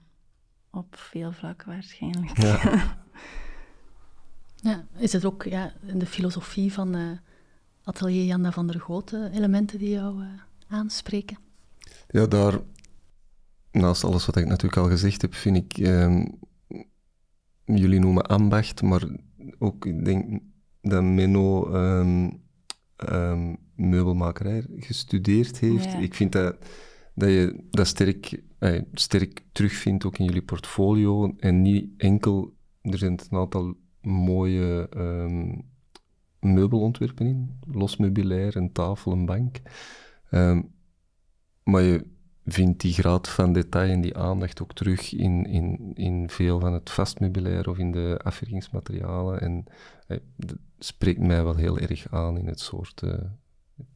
op 0.70 0.96
veel 0.96 1.32
vlakken 1.32 1.68
waarschijnlijk. 1.68 2.40
Ja. 2.40 2.96
ja, 4.70 4.86
is 4.96 5.12
het 5.12 5.24
ook 5.24 5.42
ja, 5.42 5.72
in 5.86 5.98
de 5.98 6.06
filosofie 6.06 6.72
van 6.72 6.96
uh, 6.96 7.10
Atelier 7.84 8.24
Janda 8.24 8.52
van 8.52 8.66
der 8.66 8.80
Goten 8.80 9.32
elementen 9.32 9.78
die 9.78 9.90
jou... 9.90 10.22
Uh, 10.22 10.28
aanspreken? 10.72 11.38
Ja, 12.08 12.26
daar, 12.26 12.60
naast 13.70 14.04
alles 14.04 14.26
wat 14.26 14.36
ik 14.36 14.46
natuurlijk 14.46 14.82
al 14.82 14.88
gezegd 14.88 15.22
heb, 15.22 15.34
vind 15.34 15.56
ik, 15.56 15.78
ehm, 15.78 16.26
jullie 17.64 18.00
noemen 18.00 18.26
ambacht, 18.26 18.82
maar 18.82 19.02
ook, 19.58 19.86
ik 19.86 20.04
denk 20.04 20.40
dat 20.80 21.02
Menno 21.02 21.74
um, 21.74 22.42
um, 23.10 23.56
meubelmakerij 23.88 24.66
gestudeerd 24.76 25.58
heeft. 25.58 25.94
Ik 25.94 26.14
vind 26.14 26.32
dat, 26.32 26.56
dat 27.14 27.28
je 27.28 27.64
dat 27.70 27.86
sterk, 27.86 28.42
eh, 28.58 28.82
sterk 28.92 29.44
terugvindt 29.52 30.04
ook 30.04 30.18
in 30.18 30.24
jullie 30.24 30.42
portfolio 30.42 31.34
en 31.38 31.62
niet 31.62 31.90
enkel, 31.96 32.54
er 32.80 32.98
zijn 32.98 33.12
een 33.12 33.38
aantal 33.38 33.74
mooie 34.00 34.88
meubelontwerpen 36.40 37.26
in, 37.26 37.58
los 37.70 37.96
meubilair, 37.96 38.56
een 38.56 38.72
tafel, 38.72 39.12
een 39.12 39.26
bank. 39.26 39.60
Um, 40.30 40.72
maar 41.64 41.82
je 41.82 42.06
vindt 42.44 42.80
die 42.80 42.92
graad 42.92 43.28
van 43.28 43.52
detail 43.52 43.90
en 43.90 44.00
die 44.00 44.16
aandacht 44.16 44.62
ook 44.62 44.72
terug 44.72 45.12
in, 45.12 45.46
in, 45.46 45.90
in 45.94 46.28
veel 46.30 46.60
van 46.60 46.72
het 46.72 46.90
vastmeubilair 46.90 47.68
of 47.68 47.78
in 47.78 47.92
de 47.92 48.20
afwerkingsmaterialen. 48.22 49.40
En 49.40 49.64
eh, 50.06 50.18
dat 50.36 50.56
spreekt 50.78 51.20
mij 51.20 51.44
wel 51.44 51.56
heel 51.56 51.78
erg 51.78 52.12
aan 52.12 52.38
in 52.38 52.46
het 52.46 52.60
soort 52.60 53.02
uh, 53.04 53.14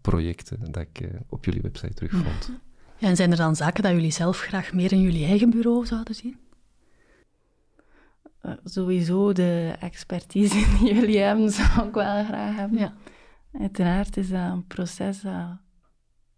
projecten 0.00 0.72
dat 0.72 0.82
ik 0.82 1.00
uh, 1.00 1.20
op 1.28 1.44
jullie 1.44 1.62
website 1.62 1.94
terugvond. 1.94 2.50
Ja, 2.98 3.08
en 3.08 3.16
zijn 3.16 3.30
er 3.30 3.36
dan 3.36 3.56
zaken 3.56 3.82
dat 3.82 3.92
jullie 3.92 4.10
zelf 4.10 4.38
graag 4.38 4.72
meer 4.72 4.92
in 4.92 5.00
jullie 5.00 5.26
eigen 5.26 5.50
bureau 5.50 5.86
zouden 5.86 6.14
zien? 6.14 6.38
Uh, 8.42 8.52
sowieso 8.64 9.32
de 9.32 9.76
expertise 9.80 10.54
die 10.78 10.94
jullie 10.94 11.18
hebben, 11.18 11.50
zou 11.50 11.88
ik 11.88 11.94
wel 11.94 12.24
graag 12.24 12.56
hebben. 12.56 12.78
Ja. 12.78 12.94
Uiteraard 13.52 14.16
is 14.16 14.28
dat 14.28 14.52
een 14.52 14.66
proces 14.66 15.20
dat 15.20 15.58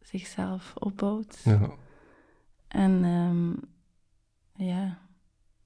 zichzelf 0.01 0.75
opbouwt. 0.75 1.41
Ja. 1.45 1.71
En 2.69 3.05
um, 3.05 3.61
ja, 4.55 4.99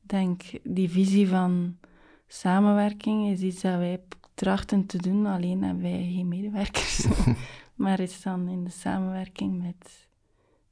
denk 0.00 0.42
die 0.62 0.90
visie 0.90 1.28
van 1.28 1.78
samenwerking 2.26 3.30
is 3.30 3.40
iets 3.40 3.60
dat 3.60 3.76
wij 3.76 4.00
trachten 4.34 4.86
te 4.86 4.98
doen, 4.98 5.26
alleen 5.26 5.62
hebben 5.62 5.82
wij 5.82 6.10
geen 6.14 6.28
medewerkers. 6.28 7.06
maar 7.82 8.00
is 8.00 8.22
dan 8.22 8.48
in 8.48 8.64
de 8.64 8.70
samenwerking 8.70 9.62
met, 9.62 10.08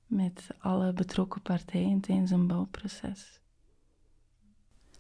met 0.07 0.47
alle 0.59 0.93
betrokken 0.93 1.43
partijen 1.43 2.01
tijdens 2.01 2.31
een 2.31 2.47
bouwproces. 2.47 3.41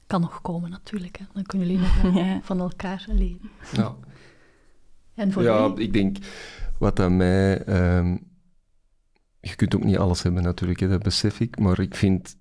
Kan 0.07 0.21
nog 0.21 0.41
komen 0.41 0.71
natuurlijk, 0.71 1.19
hè. 1.19 1.25
dan 1.33 1.43
kunnen 1.43 1.69
jullie 1.69 1.83
nog 1.83 2.15
ja. 2.25 2.41
van 2.43 2.61
elkaar 2.61 3.05
leren. 3.09 3.51
Ja, 3.73 3.97
en 5.15 5.33
voor 5.33 5.43
ja 5.43 5.73
ik 5.77 5.93
denk 5.93 6.17
wat 6.79 7.01
aan 7.01 7.17
mij 7.17 7.69
um, 7.99 8.29
je 9.41 9.55
kunt 9.55 9.75
ook 9.77 9.85
niet 9.85 9.99
alles 9.99 10.23
hebben 10.23 10.43
natuurlijk, 10.43 10.81
hè, 10.81 10.89
dat 10.89 11.03
besef 11.03 11.41
ik. 11.41 11.59
Maar 11.59 11.81
ik 11.81 11.95
vind... 11.95 12.39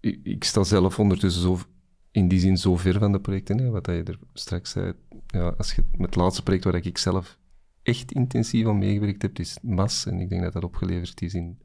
Ik, 0.00 0.20
ik, 0.22 0.44
sta 0.44 0.64
zelf 0.64 0.98
ondertussen 0.98 1.42
zo, 1.42 1.58
in 2.10 2.28
die 2.28 2.40
zin 2.40 2.56
zo 2.56 2.76
ver 2.76 2.98
van 2.98 3.12
de 3.12 3.20
projecten, 3.20 3.58
hè, 3.58 3.70
wat 3.70 3.86
je 3.86 4.02
er 4.02 4.18
straks 4.32 4.70
zei. 4.70 4.92
Ja, 5.26 5.48
als 5.48 5.72
je, 5.72 5.84
het 5.98 6.16
laatste 6.16 6.42
project 6.42 6.64
waar 6.64 6.74
ik 6.74 6.98
zelf 6.98 7.38
echt 7.88 8.12
intensief 8.12 8.66
aan 8.66 8.78
meegewerkt 8.78 9.22
heb, 9.22 9.38
is 9.38 9.58
MAS. 9.62 10.06
En 10.06 10.20
ik 10.20 10.28
denk 10.28 10.42
dat 10.42 10.52
dat 10.52 10.64
opgeleverd 10.64 11.22
is 11.22 11.34
in 11.34 11.58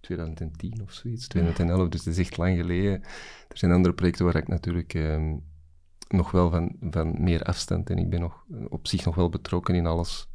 2010 0.00 0.82
of 0.82 0.92
zoiets, 0.92 1.28
2011. 1.28 1.88
Dus 1.88 2.02
dat 2.02 2.14
is 2.14 2.20
echt 2.20 2.36
lang 2.36 2.56
geleden. 2.56 3.02
Er 3.48 3.58
zijn 3.58 3.72
andere 3.72 3.94
projecten 3.94 4.24
waar 4.24 4.36
ik 4.36 4.48
natuurlijk... 4.48 4.94
Ehm, 4.94 5.34
nog 6.08 6.30
wel 6.30 6.50
van, 6.50 6.76
van 6.80 7.22
meer 7.22 7.42
afstand 7.42 7.90
en 7.90 7.98
ik 7.98 8.10
ben 8.10 8.20
nog 8.20 8.44
op 8.68 8.86
zich 8.86 9.04
nog 9.04 9.14
wel 9.14 9.28
betrokken 9.28 9.74
in 9.74 9.86
alles 9.86 10.28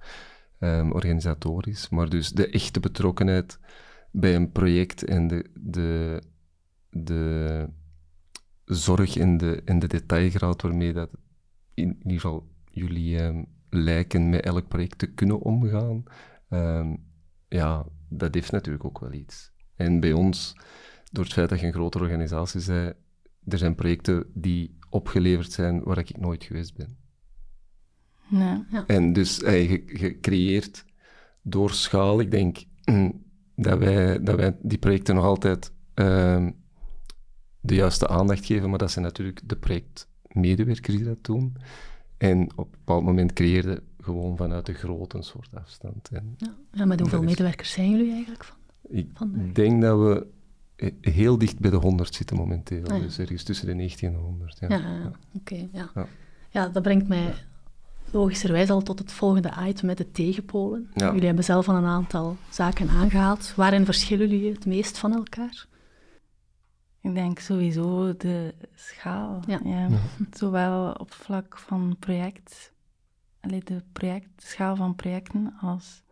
um, 0.60 0.92
organisatorisch. 0.92 1.90
Maar 1.90 2.10
dus 2.10 2.30
de 2.30 2.50
echte 2.50 2.80
betrokkenheid 2.80 3.60
bij 4.12 4.36
een 4.36 4.52
project 4.52 5.04
en 5.04 5.28
de, 5.28 5.46
de, 5.54 6.22
de 6.90 7.70
zorg 8.66 9.18
en 9.18 9.38
de, 9.38 9.62
en 9.66 9.80
de 9.80 9.88
detailgraad 9.88 10.62
waarmee 10.62 10.94
dat 10.94 11.10
in, 11.74 11.96
ieder 11.98 12.12
geval 12.12 12.48
jullie 12.72 13.20
ehm, 13.20 13.44
lijken 13.74 14.30
met 14.30 14.42
elk 14.42 14.68
project 14.68 14.98
te 14.98 15.08
kunnen 15.08 15.40
omgaan, 15.40 16.04
ehm, 16.50 16.96
ja, 17.48 17.86
dat 18.10 18.34
heeft 18.34 18.52
natuurlijk 18.52 18.86
ook 18.86 19.00
wel 19.00 19.14
iets. 19.14 19.52
En 19.76 20.00
bij 20.00 20.14
ons, 20.14 20.56
door 21.12 21.24
het 21.24 21.34
feit 21.34 21.50
dat 21.50 21.60
je 21.60 21.66
een 21.66 21.74
grote 21.74 22.00
organisatie 22.00 22.66
bent, 22.66 22.96
er 23.48 23.58
zijn 23.58 23.76
projecten 23.76 24.26
die 24.34 24.78
opgeleverd 24.90 25.52
zijn 25.52 25.84
waar 25.84 25.98
ik 25.98 26.18
nooit 26.18 26.44
geweest 26.44 26.76
ben. 26.76 26.98
Ja. 28.30 28.66
En 28.88 29.14
dus 29.14 29.42
eh, 29.42 29.70
je, 29.70 30.00
je 30.00 30.20
creëert 30.20 30.86
door 31.42 31.72
schaal, 31.72 32.20
ik 32.20 32.32
denk 32.32 32.64
dat 33.56 33.80
wij, 33.80 34.24
dat 34.24 34.36
wij 34.36 34.58
die 34.62 34.78
projecten 34.78 35.16
nog 35.16 35.24
altijd 35.24 35.72
ehm, 35.94 36.52
de 37.60 37.76
juiste 37.76 38.08
aandacht 38.08 38.46
geven, 38.46 38.70
maar 38.70 38.80
dat 38.80 38.92
zijn 38.92 39.06
natuurlijk 39.06 39.42
de 39.44 39.56
projectmedewerkers 39.56 40.96
die 40.96 41.06
dat 41.06 41.24
doen. 41.24 41.58
En 42.17 42.49
op 42.56 42.65
een 42.65 42.71
bepaald 42.71 43.04
moment 43.04 43.34
creëerde 43.34 43.82
gewoon 44.02 44.38
vanuit 44.38 44.65
de 44.65 44.73
grote 44.73 45.17
een 45.17 45.23
soort 45.23 45.49
afstand. 45.56 46.10
En 46.12 46.34
Ja. 46.38 46.54
ja, 46.71 46.86
met 46.86 46.99
hoeveel 46.99 47.19
is- 47.21 47.26
medewerkers 47.26 47.71
zijn 47.71 47.89
jullie 47.89 48.12
eigenlijk 48.12 48.43
van? 48.43 48.56
ik 48.89 49.08
Vandaag. 49.13 49.52
denk 49.52 49.82
dat 49.82 49.99
we 49.99 50.28
heel 51.02 51.38
dicht 51.38 51.60
bij 51.60 51.69
de 51.69 51.76
100 51.78 52.15
zitten 52.15 52.36
momenteel. 52.38 52.84
Ah, 52.88 52.97
ja. 52.97 53.04
Dus 53.04 53.17
ergens 53.19 53.43
tussen 53.43 53.67
de 53.67 53.73
90 53.73 54.08
en 54.08 54.13
de 54.13 54.19
100. 54.19 54.58
Ja. 54.60 54.67
Ja, 54.69 54.78
ja, 54.78 55.12
oké. 55.36 55.67
ja. 55.71 55.89
Ja. 55.95 56.08
Ja. 56.49 56.67
dat 56.67 56.84
brengt 56.84 57.08
mij 57.08 57.34
logischerwijs 58.12 58.69
al 58.69 58.82
tot 58.82 58.99
het 58.99 59.12
volgende 59.12 59.52
item 59.67 59.86
met 59.86 59.97
de 59.97 60.12
tegenpolen. 60.12 60.89
Jullie 60.95 61.26
hebben 61.26 61.43
zelf 61.43 61.69
al 61.69 61.76
een 61.76 61.86
aantal 61.86 62.38
zaken 62.49 62.89
aangehaald. 62.89 63.54
Waarin 63.56 63.86
verschillen 63.86 64.30
jullie 64.30 64.52
het 64.52 64.65
meest 64.65 64.97
van 64.97 65.13
elkaar? 65.13 65.65
Ik 67.04 67.13
denk 67.13 67.39
sowieso 67.39 68.18
de 68.18 68.54
schaal. 68.76 69.39
Ja. 69.48 69.60
Ja. 69.63 69.88
Zowel 70.32 70.92
op 70.92 71.13
vlak 71.13 71.58
van 71.58 71.96
project, 72.00 72.72
allee, 73.42 73.63
de 73.63 73.82
project, 73.94 74.28
schaal 74.38 74.76
van 74.76 74.96
projecten, 74.96 75.54
als 75.62 76.04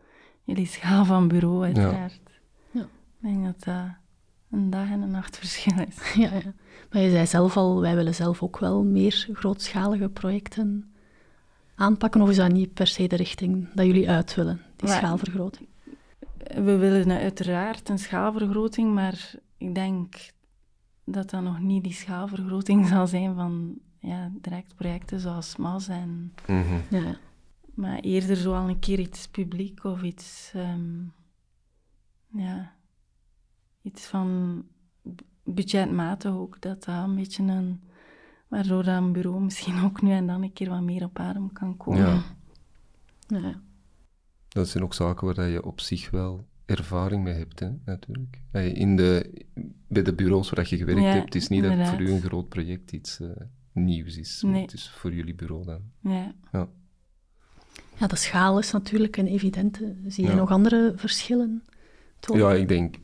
jullie 0.44 0.66
schaal 0.66 1.04
van 1.04 1.28
bureau, 1.28 1.64
uiteraard. 1.64 2.20
Ja. 2.70 2.80
Ik 2.82 2.88
denk 3.18 3.44
dat 3.44 3.64
dat 3.64 3.84
een 4.50 4.70
dag 4.70 4.90
en 4.90 5.02
een 5.02 5.10
nacht 5.10 5.36
verschil 5.38 5.78
is. 5.88 6.12
Ja, 6.22 6.34
ja. 6.34 6.52
Maar 6.90 7.02
je 7.02 7.10
zei 7.10 7.26
zelf 7.26 7.56
al, 7.56 7.80
wij 7.80 7.94
willen 7.94 8.14
zelf 8.14 8.42
ook 8.42 8.58
wel 8.58 8.82
meer 8.84 9.28
grootschalige 9.32 10.08
projecten 10.08 10.92
aanpakken. 11.74 12.20
Of 12.20 12.30
is 12.30 12.36
dat 12.36 12.52
niet 12.52 12.74
per 12.74 12.86
se 12.86 13.06
de 13.06 13.16
richting 13.16 13.68
dat 13.74 13.86
jullie 13.86 14.10
uit 14.10 14.34
willen, 14.34 14.60
die 14.76 14.88
Maar- 14.88 14.98
schaalvergroting? 14.98 15.68
We 16.54 16.76
willen 16.76 17.10
uiteraard 17.18 17.88
een 17.88 17.98
schaalvergroting, 17.98 18.94
maar 18.94 19.34
ik 19.56 19.74
denk 19.74 20.14
dat 21.12 21.30
dat 21.30 21.42
nog 21.42 21.60
niet 21.60 21.84
die 21.84 21.92
schaalvergroting 21.92 22.86
zal 22.92 23.06
zijn 23.06 23.34
van 23.34 23.78
ja, 23.98 24.30
direct 24.40 24.74
projecten 24.74 25.20
zoals 25.20 25.56
MAS 25.56 25.88
en 25.88 26.34
Mhm. 26.46 26.74
Ja, 26.90 26.98
ja. 27.00 27.16
Maar 27.74 27.98
eerder 27.98 28.36
zo 28.36 28.54
al 28.54 28.68
een 28.68 28.78
keer 28.78 28.98
iets 28.98 29.28
publiek 29.28 29.84
of 29.84 30.02
iets, 30.02 30.50
ehm, 30.54 31.04
ja, 32.28 32.74
iets 33.82 34.06
van 34.06 34.62
budgetmatig 35.44 36.32
ook, 36.32 36.60
dat 36.60 36.84
dat 36.84 37.04
een 37.04 37.14
beetje 37.14 37.42
een, 37.42 37.80
waardoor 38.48 38.84
dat 38.84 38.96
een 38.96 39.12
bureau 39.12 39.40
misschien 39.40 39.84
ook 39.84 40.02
nu 40.02 40.10
en 40.10 40.26
dan 40.26 40.42
een 40.42 40.52
keer 40.52 40.68
wat 40.68 40.80
meer 40.80 41.04
op 41.04 41.18
adem 41.18 41.52
kan 41.52 41.76
komen. 41.76 42.00
Ja. 42.00 42.22
Ja, 43.26 43.38
ja. 43.38 43.60
Dat 44.48 44.68
zijn 44.68 44.84
ook 44.84 44.94
zaken 44.94 45.34
waar 45.34 45.48
je 45.48 45.64
op 45.64 45.80
zich 45.80 46.10
wel 46.10 46.46
ervaring 46.76 47.22
mee 47.22 47.34
hebt, 47.34 47.60
hè, 47.60 47.70
natuurlijk. 47.84 48.40
In 48.52 48.96
de, 48.96 49.32
bij 49.88 50.02
de 50.02 50.14
bureaus 50.14 50.50
waar 50.50 50.66
je 50.68 50.76
gewerkt 50.76 51.00
Ja, 51.00 51.06
hebt, 51.06 51.24
het 51.24 51.34
is 51.34 51.48
niet 51.48 51.62
dat 51.62 51.88
voor 51.88 52.00
u 52.00 52.10
een 52.10 52.20
groot 52.20 52.48
project 52.48 52.92
iets 52.92 53.20
eh, 53.20 53.28
nieuws 53.72 54.16
is. 54.16 54.42
Nee. 54.46 54.62
Het 54.62 54.72
is 54.72 54.90
voor 54.90 55.14
jullie 55.14 55.34
bureau 55.34 55.64
dan. 55.64 55.80
Ja. 56.00 56.34
Ja. 56.52 56.68
ja, 57.98 58.06
de 58.06 58.16
schaal 58.16 58.58
is 58.58 58.72
natuurlijk 58.72 59.16
een 59.16 59.26
evidente. 59.26 59.96
Zie 60.06 60.24
je 60.24 60.30
Ja. 60.30 60.36
nog 60.36 60.50
andere 60.50 60.92
verschillen? 60.96 61.62
Ja, 62.34 62.52
ik 62.52 62.68
denk, 62.68 62.96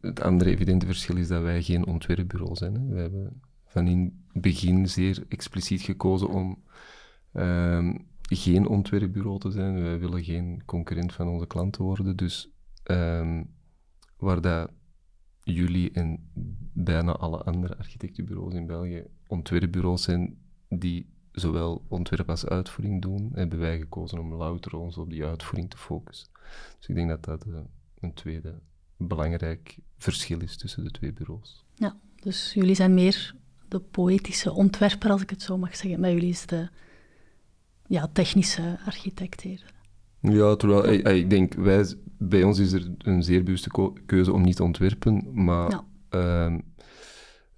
het 0.00 0.20
andere 0.20 0.50
evidente 0.50 0.86
verschil 0.86 1.16
is 1.16 1.28
dat 1.28 1.42
wij 1.42 1.62
geen 1.62 1.86
ontwerpbureau 1.86 2.56
zijn. 2.56 2.74
Hè. 2.74 2.86
We 2.86 3.00
hebben 3.00 3.40
van 3.64 3.86
in 3.86 4.24
het 4.32 4.42
begin 4.42 4.88
zeer 4.88 5.24
expliciet 5.28 5.80
gekozen 5.80 6.28
om 6.28 6.62
ehm, 7.32 7.96
geen 8.22 8.66
ontwerpbureau 8.66 9.38
te 9.38 9.50
zijn. 9.50 9.82
Wij 9.82 9.98
willen 9.98 10.24
geen 10.24 10.62
concurrent 10.64 11.12
van 11.12 11.28
onze 11.28 11.46
klanten 11.46 11.82
worden. 11.84 12.16
Dus 12.16 12.53
ehm, 12.84 13.44
waar 14.16 14.40
dat 14.40 14.70
jullie 15.42 15.90
en 15.90 16.30
bijna 16.72 17.12
alle 17.12 17.42
andere 17.42 17.76
architectenbureaus 17.76 18.54
in 18.54 18.66
België 18.66 19.06
ontwerpbureaus 19.26 20.02
zijn 20.02 20.38
die 20.68 21.12
zowel 21.32 21.84
ontwerp 21.88 22.30
als 22.30 22.46
uitvoering 22.46 23.02
doen, 23.02 23.30
hebben 23.34 23.58
wij 23.58 23.78
gekozen 23.78 24.18
om 24.18 24.34
louter 24.34 24.76
ons 24.76 24.96
op 24.96 25.10
die 25.10 25.24
uitvoering 25.24 25.70
te 25.70 25.76
focussen. 25.76 26.28
Dus 26.78 26.88
ik 26.88 26.94
denk 26.94 27.08
dat 27.08 27.24
dat 27.24 27.44
eh, 27.46 27.54
een 28.00 28.14
tweede 28.14 28.60
belangrijk 28.96 29.78
verschil 29.98 30.40
is 30.40 30.56
tussen 30.56 30.84
de 30.84 30.90
twee 30.90 31.12
bureaus. 31.12 31.64
Ja, 31.74 31.96
dus 32.16 32.52
jullie 32.52 32.74
zijn 32.74 32.94
meer 32.94 33.34
de 33.68 33.80
poëtische 33.80 34.52
ontwerper, 34.52 35.10
als 35.10 35.22
ik 35.22 35.30
het 35.30 35.42
zo 35.42 35.58
mag 35.58 35.76
zeggen. 35.76 36.00
Bij 36.00 36.12
jullie 36.12 36.28
is 36.28 36.46
de 36.46 36.68
ja, 37.86 38.08
technische 38.12 38.78
architect. 38.86 39.44
Ja, 40.32 40.56
terwijl 40.56 40.84
eh, 40.84 41.04
eh, 41.06 41.16
ik 41.16 41.30
denk, 41.30 41.54
wij, 41.54 41.84
bij 42.18 42.42
ons 42.42 42.58
is 42.58 42.72
er 42.72 42.90
een 42.98 43.22
zeer 43.22 43.42
bewuste 43.42 43.94
keuze 44.06 44.32
om 44.32 44.42
niet 44.42 44.56
te 44.56 44.62
ontwerpen, 44.62 45.44
maar 45.44 45.70
Ja. 45.70 45.84
ehm, 46.08 46.58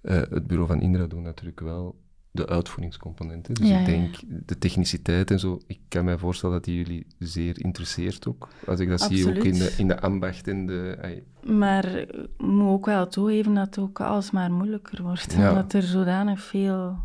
eh, 0.01 0.15
het 0.29 0.47
bureau 0.47 0.67
van 0.67 0.81
Indra 0.81 1.05
doet 1.07 1.21
natuurlijk 1.21 1.59
wel 1.59 1.99
de 2.31 2.47
uitvoeringscomponenten. 2.47 3.53
Dus 3.53 3.69
Ja, 3.69 3.79
ik 3.79 3.85
denk, 3.85 4.15
de 4.45 4.57
techniciteit 4.57 5.31
en 5.31 5.39
zo, 5.39 5.59
ik 5.67 5.79
kan 5.87 6.05
mij 6.05 6.17
voorstellen 6.17 6.55
dat 6.55 6.63
die 6.65 6.75
jullie 6.75 7.07
zeer 7.19 7.63
interesseert 7.63 8.27
ook. 8.27 8.47
Als 8.65 8.79
ik 8.79 8.89
dat 8.89 9.01
zie, 9.01 9.27
ook 9.27 9.43
in 9.43 9.53
de, 9.53 9.73
in 9.77 9.87
de 9.87 9.99
ambacht 10.01 10.47
en 10.47 10.65
de... 10.65 10.97
eh, 11.01 11.51
Maar 11.57 11.85
ik 11.95 12.27
moet 12.37 12.69
ook 12.69 12.85
wel 12.85 13.07
toegeven 13.07 13.53
dat 13.53 13.65
het 13.65 13.77
ook 13.79 14.01
alsmaar 14.01 14.51
moeilijker 14.51 15.01
wordt. 15.03 15.35
Omdat 15.37 15.73
er 15.73 15.83
zodanig 15.83 16.41
veel 16.41 16.97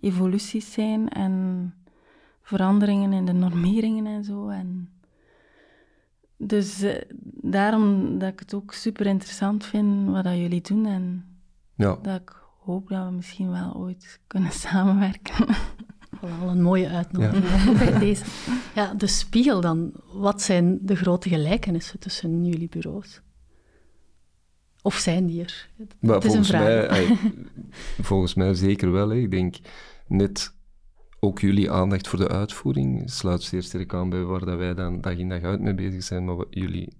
evoluties 0.00 0.72
zijn 0.72 1.08
en 1.08 1.74
veranderingen 2.50 3.12
in 3.12 3.24
de 3.24 3.32
normeringen 3.32 4.06
en 4.06 4.24
zo. 4.24 4.48
En 4.48 4.88
dus 6.36 6.82
eh, 6.82 7.02
daarom 7.42 8.18
dat 8.18 8.32
ik 8.32 8.38
het 8.38 8.54
ook 8.54 8.72
super 8.72 9.06
interessant 9.06 9.64
vind 9.64 10.10
wat 10.10 10.24
dat 10.24 10.36
jullie 10.36 10.60
doen 10.60 10.86
en 10.86 11.24
ja, 11.74 11.98
dat 12.02 12.20
ik 12.20 12.42
hoop 12.58 12.88
dat 12.88 13.04
we 13.04 13.10
misschien 13.10 13.50
wel 13.50 13.74
ooit 13.74 14.20
kunnen 14.26 14.52
samenwerken. 14.68 15.46
Wel 16.20 16.48
een 16.48 16.62
mooie 16.62 16.88
uitnodiging 16.88 17.78
bij 17.84 17.98
deze. 17.98 18.24
Ja, 18.74 18.94
de 18.94 19.06
spiegel 19.06 19.60
dan. 19.60 19.92
Wat 20.12 20.42
zijn 20.42 20.78
de 20.82 20.96
grote 20.96 21.28
gelijkenissen 21.28 21.98
tussen 21.98 22.44
jullie 22.44 22.68
bureaus? 22.68 23.20
Of 24.82 24.94
zijn 24.94 25.26
die 25.26 25.42
er? 25.42 25.70
Het 25.76 25.94
is 26.00 26.08
een 26.10 26.20
volgens 26.20 26.48
vraag. 26.48 26.90
mij, 26.90 27.16
volgens 28.10 28.34
mij 28.34 28.54
zeker 28.54 28.92
wel. 28.92 29.08
Hè. 29.08 29.16
Ik 29.16 29.30
denk 29.30 29.56
net 30.06 30.54
ook 31.20 31.38
jullie 31.40 31.70
aandacht 31.70 32.08
voor 32.08 32.18
de 32.18 32.28
uitvoering 32.28 33.10
sluit 33.10 33.42
zeer 33.42 33.62
sterk 33.62 33.94
aan 33.94 34.10
bij 34.10 34.22
waar 34.22 34.44
dat 34.44 34.58
wij 34.58 34.74
dan 34.74 35.00
dag 35.00 35.16
in 35.16 35.28
dag 35.28 35.42
uit 35.42 35.60
mee 35.60 35.74
bezig 35.74 36.02
zijn. 36.02 36.24
Maar 36.24 36.36
wat 36.36 36.46
jullie, 36.50 36.92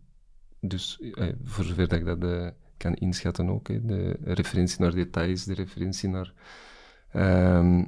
dus 0.61 1.01
ey, 1.15 1.35
voor 1.45 1.65
zover 1.65 1.89
dat 1.89 1.99
ik 1.99 2.05
dat 2.05 2.25
eh, 2.25 2.49
kan 2.77 2.95
inschatten 2.95 3.51
ook, 3.51 3.67
de 3.89 4.17
referentie 4.25 4.81
naar 4.81 4.95
details, 4.95 5.45
de 5.45 5.55
referentie 5.55 6.09
naar, 6.09 6.33
ehm, 7.11 7.85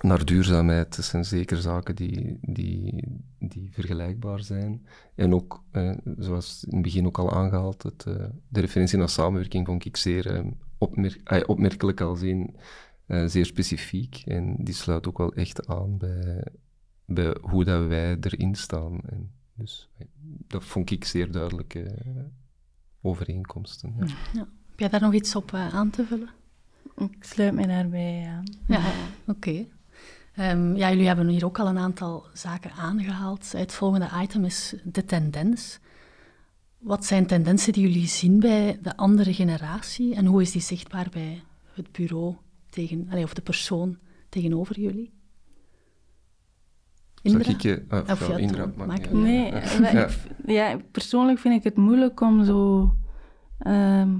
naar 0.00 0.24
duurzaamheid, 0.24 0.96
dat 0.96 1.04
zijn 1.04 1.24
zeker 1.24 1.56
zaken 1.56 1.96
die, 1.96 2.38
die, 2.40 3.04
die 3.38 3.68
vergelijkbaar 3.72 4.40
zijn. 4.40 4.86
En 5.14 5.34
ook, 5.34 5.62
eh, 5.70 5.92
zoals 6.18 6.64
in 6.64 6.74
het 6.74 6.82
begin 6.82 7.06
ook 7.06 7.18
al 7.18 7.32
aangehaald, 7.32 7.82
het, 7.82 8.04
eh, 8.06 8.24
de 8.48 8.60
referentie 8.60 8.98
naar 8.98 9.08
samenwerking 9.08 9.66
vond 9.66 9.84
ik 9.84 9.96
zeer 9.96 10.34
eh, 10.34 10.44
opmer- 10.78 11.20
eh, 11.24 11.42
opmerkelijk 11.46 12.00
al 12.00 12.16
zien, 12.16 12.56
eh, 13.10 13.24
zeer 13.26 13.46
specifiek. 13.46 14.22
En 14.24 14.56
die 14.58 14.74
sluit 14.74 15.06
ook 15.06 15.18
wel 15.18 15.32
echt 15.32 15.66
aan 15.66 15.98
bij, 15.98 16.44
bij 17.04 17.36
hoe 17.40 17.64
dat 17.64 17.86
wij 17.86 18.16
erin 18.20 18.54
staan. 18.54 19.00
En 19.00 19.30
dus 19.54 19.88
eh, 19.98 20.06
dat 20.46 20.64
vond 20.64 20.90
ik 20.90 21.04
zeer 21.04 21.30
duidelijke 21.30 21.82
eh, 21.82 22.10
overeenkomsten. 23.02 23.94
Ja. 24.32 24.48
Heb 24.70 24.78
jij 24.78 24.88
daar 24.88 25.00
nog 25.00 25.14
iets 25.14 25.36
op 25.36 25.54
aan 25.54 25.90
te 25.90 26.04
vullen? 26.04 26.28
ik 26.96 27.24
sluit 27.24 27.54
mij 27.54 27.66
daarbij 27.66 28.26
aan. 28.28 28.44
Ja, 28.66 28.92
oké. 29.26 29.66
Ehm, 30.34 30.76
ja, 30.76 30.90
jullie 30.90 31.06
hebben 31.06 31.28
hier 31.28 31.44
ook 31.44 31.58
al 31.58 31.66
een 31.66 31.78
aantal 31.78 32.26
zaken 32.32 32.72
aangehaald. 32.72 33.52
Het 33.52 33.72
volgende 33.72 34.08
item 34.22 34.44
is 34.44 34.74
de 34.84 35.04
tendens. 35.04 35.78
Wat 36.78 37.04
zijn 37.04 37.26
tendensen 37.26 37.72
die 37.72 37.82
jullie 37.82 38.06
zien 38.06 38.40
bij 38.40 38.78
de 38.82 38.96
andere 38.96 39.34
generatie 39.34 40.14
en 40.14 40.26
hoe 40.26 40.42
is 40.42 40.50
die 40.50 40.62
zichtbaar 40.62 41.08
bij 41.10 41.42
het 41.74 41.92
bureau 41.92 42.36
tegen, 42.70 43.06
allee, 43.10 43.24
of 43.24 43.34
de 43.34 43.42
persoon 43.42 43.98
tegenover 44.28 44.80
jullie? 44.80 45.12
Zal 47.22 47.32
Indra? 47.34 47.50
ik 47.52 47.60
je... 47.60 47.84
ah, 47.88 48.08
Of 48.10 48.20
ja, 48.20 48.28
ja, 48.28 48.36
Indra, 48.36 48.72
maakt 48.76 49.12
Nee, 49.12 49.50
Ja. 49.52 50.04
ik 50.04 50.10
v- 50.10 50.26
ja, 50.46 50.76
persoonlijk 50.90 51.38
vind 51.38 51.54
ik 51.54 51.64
het 51.64 51.76
moeilijk 51.76 52.20
om 52.20 52.44
zo 52.44 52.90
ehm, 53.58 54.18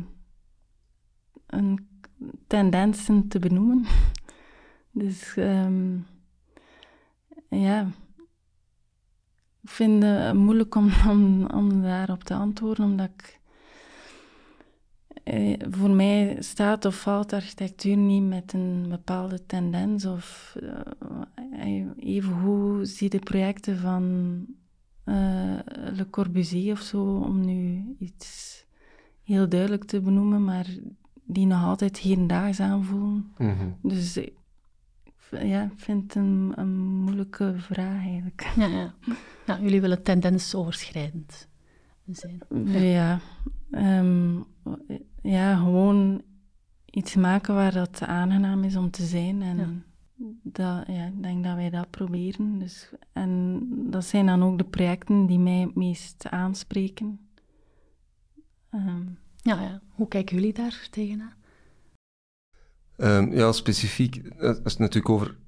een 1.46 1.88
tendensen 2.46 3.28
te 3.28 3.38
benoemen. 3.38 3.84
Dus 4.92 5.36
ehm, 5.36 5.98
ja, 7.48 7.90
ik 9.62 9.70
vind 9.70 10.02
het 10.02 10.34
moeilijk 10.34 10.74
om, 10.74 10.90
om, 11.08 11.46
om 11.46 11.82
daarop 11.82 12.24
te 12.24 12.34
antwoorden, 12.34 12.84
omdat 12.84 13.08
ik... 13.16 13.39
Eh, 15.30 15.58
voor 15.70 15.90
mij 15.90 16.36
staat 16.38 16.84
of 16.84 17.00
valt 17.00 17.32
architectuur 17.32 17.96
niet 17.96 18.22
met 18.22 18.52
een 18.52 18.86
bepaalde 18.88 19.46
tendens. 19.46 20.06
Of 20.06 20.56
uh, 20.62 21.86
even 21.96 22.32
hoe 22.32 22.84
zie 22.84 23.08
de 23.08 23.18
projecten 23.18 23.78
van 23.78 24.04
uh, 25.04 25.58
Le 25.92 26.06
Corbusier 26.10 26.72
of 26.72 26.80
zo, 26.80 27.16
om 27.16 27.44
nu 27.44 27.84
iets 27.98 28.64
heel 29.22 29.48
duidelijk 29.48 29.84
te 29.84 30.00
benoemen, 30.00 30.44
maar 30.44 30.66
die 31.24 31.46
nog 31.46 31.64
altijd 31.64 31.98
hedendaags 31.98 32.60
aanvoelen. 32.60 33.32
Mm 33.38 33.76
Dus 33.82 34.14
ja, 35.30 35.62
ik 35.64 35.80
vind 35.80 36.02
het 36.02 36.14
een, 36.14 36.52
een 36.54 36.78
moeilijke 36.78 37.54
vraag 37.56 38.02
eigenlijk. 38.04 38.52
Ja, 38.56 38.66
ja. 38.66 38.94
ja, 39.46 39.60
jullie 39.60 39.80
willen 39.80 40.02
tendensoverschrijdend 40.02 41.48
zijn. 42.14 42.40
Ja, 42.64 43.20
um, 43.70 44.44
ja, 45.22 45.56
gewoon 45.56 46.22
iets 46.84 47.14
maken 47.14 47.54
waar 47.54 47.72
dat 47.72 48.02
aangenaam 48.02 48.64
is 48.64 48.76
om 48.76 48.90
te 48.90 49.06
zijn. 49.06 49.42
En 49.42 49.56
ja. 49.56 49.68
Dat, 50.42 50.86
ja, 50.86 51.06
ik 51.06 51.22
denk 51.22 51.44
dat 51.44 51.54
wij 51.54 51.70
dat 51.70 51.90
proberen. 51.90 52.58
Dus, 52.58 52.92
en 53.12 53.60
dat 53.90 54.04
zijn 54.04 54.26
dan 54.26 54.42
ook 54.42 54.58
de 54.58 54.64
projecten 54.64 55.26
die 55.26 55.38
mij 55.38 55.60
het 55.60 55.74
meest 55.74 56.28
aanspreken. 56.28 57.20
Um, 58.70 59.18
ja, 59.36 59.60
ja, 59.62 59.80
hoe 59.88 60.08
kijken 60.08 60.36
jullie 60.36 60.52
daar 60.52 60.88
tegenaan? 60.90 61.34
Um, 62.96 63.32
ja, 63.32 63.52
specifiek, 63.52 64.30
als 64.38 64.56
het 64.56 64.78
natuurlijk 64.78 65.08
over 65.08 65.38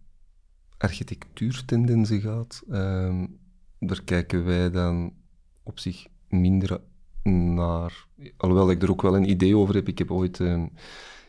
architectuurtendensen 0.78 2.20
gaat, 2.20 2.62
um, 2.68 3.38
daar 3.78 4.02
kijken 4.02 4.44
wij 4.44 4.70
dan 4.70 5.14
op 5.62 5.78
zich 5.78 6.06
minder 6.32 6.80
naar. 7.22 8.06
Alhoewel 8.36 8.70
ik 8.70 8.82
er 8.82 8.90
ook 8.90 9.02
wel 9.02 9.16
een 9.16 9.30
idee 9.30 9.56
over 9.56 9.74
heb. 9.74 9.88
Ik 9.88 9.98
heb 9.98 10.10
ooit 10.10 10.38
um, 10.38 10.70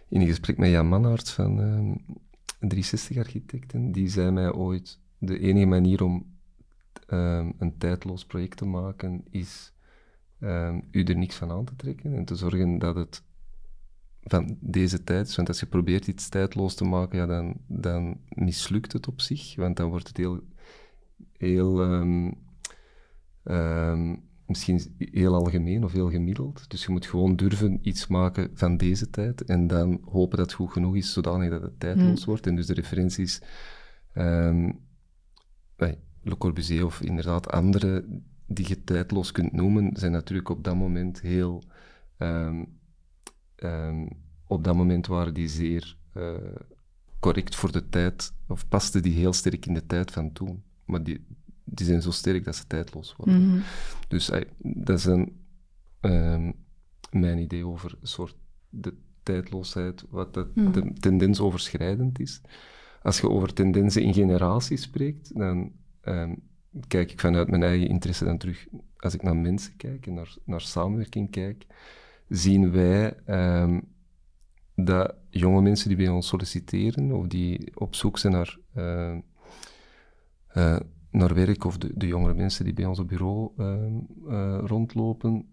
in 0.09 0.21
een 0.21 0.27
gesprek 0.27 0.57
met 0.57 0.69
Jan 0.69 0.87
Mannaerts 0.87 1.31
van 1.31 1.55
360 2.59 3.17
Architecten, 3.17 3.91
die 3.91 4.09
zei 4.09 4.31
mij 4.31 4.51
ooit: 4.51 4.99
de 5.17 5.39
enige 5.39 5.65
manier 5.65 6.03
om 6.03 6.31
een 7.57 7.75
tijdloos 7.77 8.25
project 8.25 8.57
te 8.57 8.65
maken 8.65 9.23
is 9.29 9.73
u 10.91 11.03
er 11.03 11.17
niks 11.17 11.35
van 11.35 11.51
aan 11.51 11.65
te 11.65 11.75
trekken 11.75 12.13
en 12.15 12.25
te 12.25 12.35
zorgen 12.35 12.79
dat 12.79 12.95
het 12.95 13.23
van 14.23 14.57
deze 14.59 15.03
tijd. 15.03 15.35
Want 15.35 15.47
als 15.47 15.59
je 15.59 15.65
probeert 15.65 16.07
iets 16.07 16.29
tijdloos 16.29 16.75
te 16.75 16.83
maken, 16.83 17.17
ja, 17.17 17.25
dan, 17.25 17.53
dan 17.67 18.19
mislukt 18.29 18.93
het 18.93 19.07
op 19.07 19.21
zich. 19.21 19.55
Want 19.55 19.77
dan 19.77 19.89
wordt 19.89 20.07
het 20.07 20.17
heel, 20.17 20.39
heel 21.37 21.81
um, 21.81 22.33
um, 23.43 24.23
misschien 24.45 24.95
heel 24.97 25.33
algemeen 25.33 25.83
of 25.83 25.91
heel 25.91 26.09
gemiddeld. 26.09 26.69
Dus 26.69 26.85
je 26.85 26.91
moet 26.91 27.05
gewoon 27.05 27.35
durven 27.35 27.79
iets 27.81 28.07
maken 28.07 28.49
van 28.53 28.77
deze 28.77 29.09
tijd 29.09 29.43
en 29.43 29.67
dan 29.67 30.01
hopen 30.05 30.37
dat 30.37 30.45
het 30.45 30.55
goed 30.55 30.71
genoeg 30.71 30.95
is, 30.95 31.13
zodanig 31.13 31.49
dat 31.49 31.61
het 31.61 31.79
tijdloos 31.79 32.19
mm. 32.19 32.25
wordt. 32.25 32.47
En 32.47 32.55
dus 32.55 32.65
de 32.65 32.73
referenties, 32.73 33.41
um, 34.13 34.79
Le 36.21 36.37
Corbusier 36.37 36.85
of 36.85 37.01
inderdaad 37.01 37.51
andere 37.51 38.05
die 38.47 38.67
je 38.67 38.83
tijdloos 38.83 39.31
kunt 39.31 39.51
noemen, 39.51 39.89
zijn 39.97 40.11
natuurlijk 40.11 40.49
op 40.49 40.63
dat 40.63 40.75
moment 40.75 41.21
heel 41.21 41.63
um, 42.17 42.67
op 44.47 44.63
dat 44.63 44.75
moment 44.75 45.07
waren 45.07 45.33
die 45.33 45.47
zeer 45.47 45.97
uh, 46.13 46.33
correct 47.19 47.55
voor 47.55 47.71
de 47.71 47.89
tijd, 47.89 48.33
of 48.47 48.67
pasten 48.67 49.01
die 49.01 49.13
heel 49.13 49.33
sterk 49.33 49.65
in 49.65 49.73
de 49.73 49.85
tijd 49.85 50.11
van 50.11 50.31
toen. 50.31 50.63
Maar 50.85 51.03
die, 51.03 51.25
die 51.63 51.85
zijn 51.85 52.01
zo 52.01 52.11
sterk 52.11 52.43
dat 52.43 52.55
ze 52.55 52.67
tijdloos 52.67 53.15
worden. 53.15 53.41
Mm 53.41 53.49
-hmm. 53.49 53.61
Dus 54.07 54.31
dat 54.57 54.97
is 54.97 55.05
een, 55.05 55.45
um, 56.01 56.53
mijn 57.11 57.37
idee 57.37 57.65
over 57.65 57.97
een 58.01 58.07
soort 58.07 58.35
de 58.69 58.93
tijdloosheid, 59.23 60.05
wat 60.09 60.33
de, 60.33 60.51
mm 60.53 60.63
-hmm. 60.63 60.71
de 60.71 60.93
tendens 60.93 61.39
overschrijdend 61.39 62.19
is. 62.19 62.41
Als 63.01 63.19
je 63.19 63.29
over 63.29 63.53
tendensen 63.53 64.01
in 64.01 64.13
generaties 64.13 64.81
spreekt, 64.81 65.37
dan 65.37 65.71
um, 66.03 66.41
kijk 66.87 67.11
ik 67.11 67.19
vanuit 67.19 67.49
mijn 67.49 67.63
eigen 67.63 67.87
interesse 67.87 68.25
dan 68.25 68.37
terug, 68.37 68.67
als 68.97 69.13
ik 69.13 69.23
naar 69.23 69.35
mensen 69.35 69.75
kijk 69.75 70.07
en 70.07 70.13
naar, 70.13 70.35
naar 70.43 70.61
samenwerking 70.61 71.31
kijk, 71.31 71.65
zien 72.29 72.71
wij 72.71 73.15
um, 73.61 73.93
dat 74.75 75.15
jonge 75.29 75.61
mensen 75.61 75.87
die 75.87 75.97
bij 75.97 76.07
ons 76.07 76.27
solliciteren 76.27 77.11
of 77.11 77.27
die 77.27 77.71
op 77.75 77.95
zoek 77.95 78.17
zijn 78.17 78.33
naar, 78.33 78.57
uh, 78.75 79.17
uh, 80.57 80.79
naar 81.13 81.33
werk, 81.33 81.63
of 81.63 81.77
de, 81.77 81.91
de 81.95 82.07
jongere 82.07 82.33
mensen 82.33 82.65
die 82.65 82.73
bij 82.73 82.85
ons 82.85 82.99
op 82.99 83.07
bureau 83.07 83.51
uh, 83.57 84.59
rondlopen, 84.65 85.49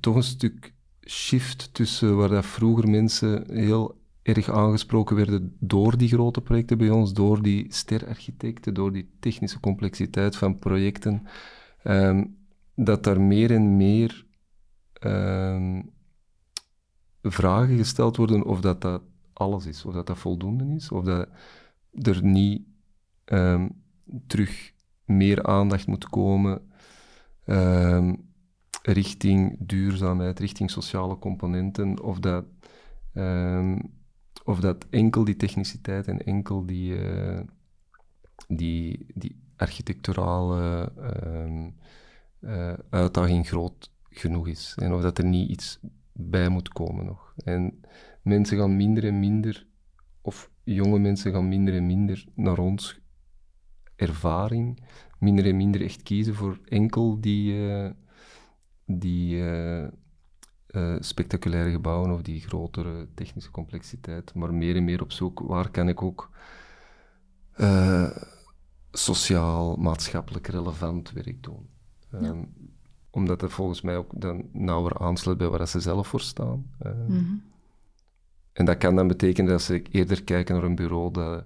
toch 0.00 0.14
een 0.14 0.22
stuk 0.22 0.74
shift 1.06 1.74
tussen 1.74 2.16
waar 2.16 2.28
dat 2.28 2.46
vroeger 2.46 2.88
mensen 2.90 3.52
heel 3.52 4.00
erg 4.22 4.50
aangesproken 4.50 5.16
werden 5.16 5.56
door 5.58 5.96
die 5.96 6.08
grote 6.08 6.40
projecten 6.40 6.78
bij 6.78 6.90
ons, 6.90 7.12
door 7.12 7.42
die 7.42 7.66
sterarchitecten, 7.72 8.74
door 8.74 8.92
die 8.92 9.10
technische 9.20 9.60
complexiteit 9.60 10.36
van 10.36 10.58
projecten, 10.58 11.26
um, 11.84 12.36
dat 12.74 13.04
daar 13.04 13.20
meer 13.20 13.50
en 13.50 13.76
meer 13.76 14.26
um, 15.06 15.90
vragen 17.22 17.76
gesteld 17.76 18.16
worden 18.16 18.44
of 18.44 18.60
dat 18.60 18.80
dat 18.80 19.02
alles 19.32 19.66
is, 19.66 19.84
of 19.84 19.94
dat 19.94 20.06
dat 20.06 20.18
voldoende 20.18 20.74
is, 20.74 20.90
of 20.90 21.04
dat 21.04 21.28
er 22.02 22.24
niet 22.24 22.62
terug 24.26 24.72
meer 25.04 25.42
aandacht 25.42 25.86
moet 25.86 26.08
komen 26.08 26.70
um, 27.46 28.28
richting 28.82 29.56
duurzaamheid, 29.58 30.38
richting 30.38 30.70
sociale 30.70 31.18
componenten, 31.18 32.02
of 32.02 32.18
dat, 32.18 32.44
um, 33.14 33.92
of 34.44 34.60
dat 34.60 34.86
enkel 34.90 35.24
die 35.24 35.36
techniciteit 35.36 36.06
en 36.06 36.24
enkel 36.24 36.66
die, 36.66 36.94
uh, 36.94 37.40
die, 38.48 39.06
die 39.14 39.36
architecturale 39.56 40.92
uh, 42.40 42.72
uitdaging 42.90 43.46
groot 43.48 43.90
genoeg 44.10 44.48
is. 44.48 44.74
En 44.76 44.92
of 44.92 45.02
dat 45.02 45.18
er 45.18 45.24
niet 45.24 45.50
iets 45.50 45.78
bij 46.12 46.48
moet 46.48 46.68
komen 46.68 47.04
nog. 47.04 47.34
En 47.44 47.80
mensen 48.22 48.58
gaan 48.58 48.76
minder 48.76 49.04
en 49.04 49.18
minder, 49.18 49.66
of 50.20 50.50
jonge 50.64 50.98
mensen 50.98 51.32
gaan 51.32 51.48
minder 51.48 51.74
en 51.74 51.86
minder 51.86 52.24
naar 52.34 52.58
ons 52.58 53.00
ervaring, 54.00 54.80
minder 55.18 55.46
en 55.46 55.56
minder 55.56 55.82
echt 55.82 56.02
kiezen 56.02 56.34
voor 56.34 56.58
enkel 56.68 57.20
die, 57.20 57.54
uh, 57.54 57.90
die 58.86 59.36
uh, 59.36 59.86
uh, 60.70 60.96
spectaculaire 61.00 61.70
gebouwen 61.70 62.10
of 62.10 62.22
die 62.22 62.40
grotere 62.40 63.08
technische 63.14 63.50
complexiteit, 63.50 64.34
maar 64.34 64.54
meer 64.54 64.76
en 64.76 64.84
meer 64.84 65.02
op 65.02 65.12
zoek 65.12 65.40
waar 65.40 65.70
kan 65.70 65.88
ik 65.88 66.02
ook 66.02 66.30
sociaal, 68.92 69.76
maatschappelijk 69.76 70.46
relevant 70.46 71.10
werk 71.12 71.42
doen. 71.42 71.68
Ja. 72.10 72.18
Um, 72.18 72.48
omdat 73.10 73.40
het 73.40 73.52
volgens 73.52 73.80
mij 73.80 73.96
ook 73.96 74.20
dan 74.20 74.48
nauwer 74.52 74.98
aansluit 74.98 75.38
bij 75.38 75.48
waar 75.48 75.68
ze 75.68 75.80
zelf 75.80 76.08
voor 76.08 76.20
staan. 76.20 76.70
Uh, 76.86 76.92
En 78.52 78.64
dat 78.64 78.76
kan 78.76 78.96
dan 78.96 79.08
betekenen 79.08 79.50
dat 79.50 79.62
ze 79.62 79.82
eerder 79.82 80.24
kijken 80.24 80.54
naar 80.54 80.64
een 80.64 80.74
bureau 80.74 81.12
dat, 81.12 81.44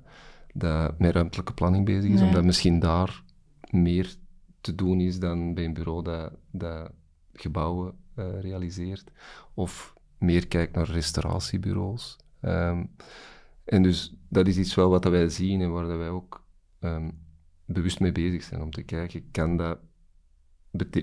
dat 0.55 0.99
met 0.99 1.15
ruimtelijke 1.15 1.55
planning 1.55 1.85
bezig 1.85 2.11
is, 2.11 2.21
omdat 2.21 2.45
misschien 2.45 2.79
daar 2.79 3.23
meer 3.71 4.15
te 4.61 4.75
doen 4.75 5.01
is 5.01 5.19
dan 5.19 5.55
bij 5.55 5.65
een 5.65 5.75
bureau 5.75 6.03
dat, 6.03 6.33
dat 6.51 6.91
gebouwen 7.33 7.95
uh, 8.17 8.41
realiseert. 8.41 9.11
Of 9.55 9.95
meer 10.19 10.49
kijkt 10.49 10.75
naar 10.75 10.91
restauratiebureaus. 10.91 12.17
Um, 12.43 12.91
en 13.65 13.83
dus 13.83 14.15
dat 14.29 14.47
is 14.47 14.59
iets 14.59 14.75
wel 14.75 14.91
wat 14.91 15.05
wij 15.05 15.29
zien 15.29 15.61
en 15.61 15.73
waar 15.73 15.99
wij 15.99 16.09
ook 16.09 16.45
um, 16.81 17.19
bewust 17.65 18.01
mee 18.01 18.13
bezig 18.13 18.43
zijn 18.43 18.63
om 18.63 18.71
te 18.71 18.83
kijken, 18.83 19.31
kan 19.31 19.57
dat 19.57 19.79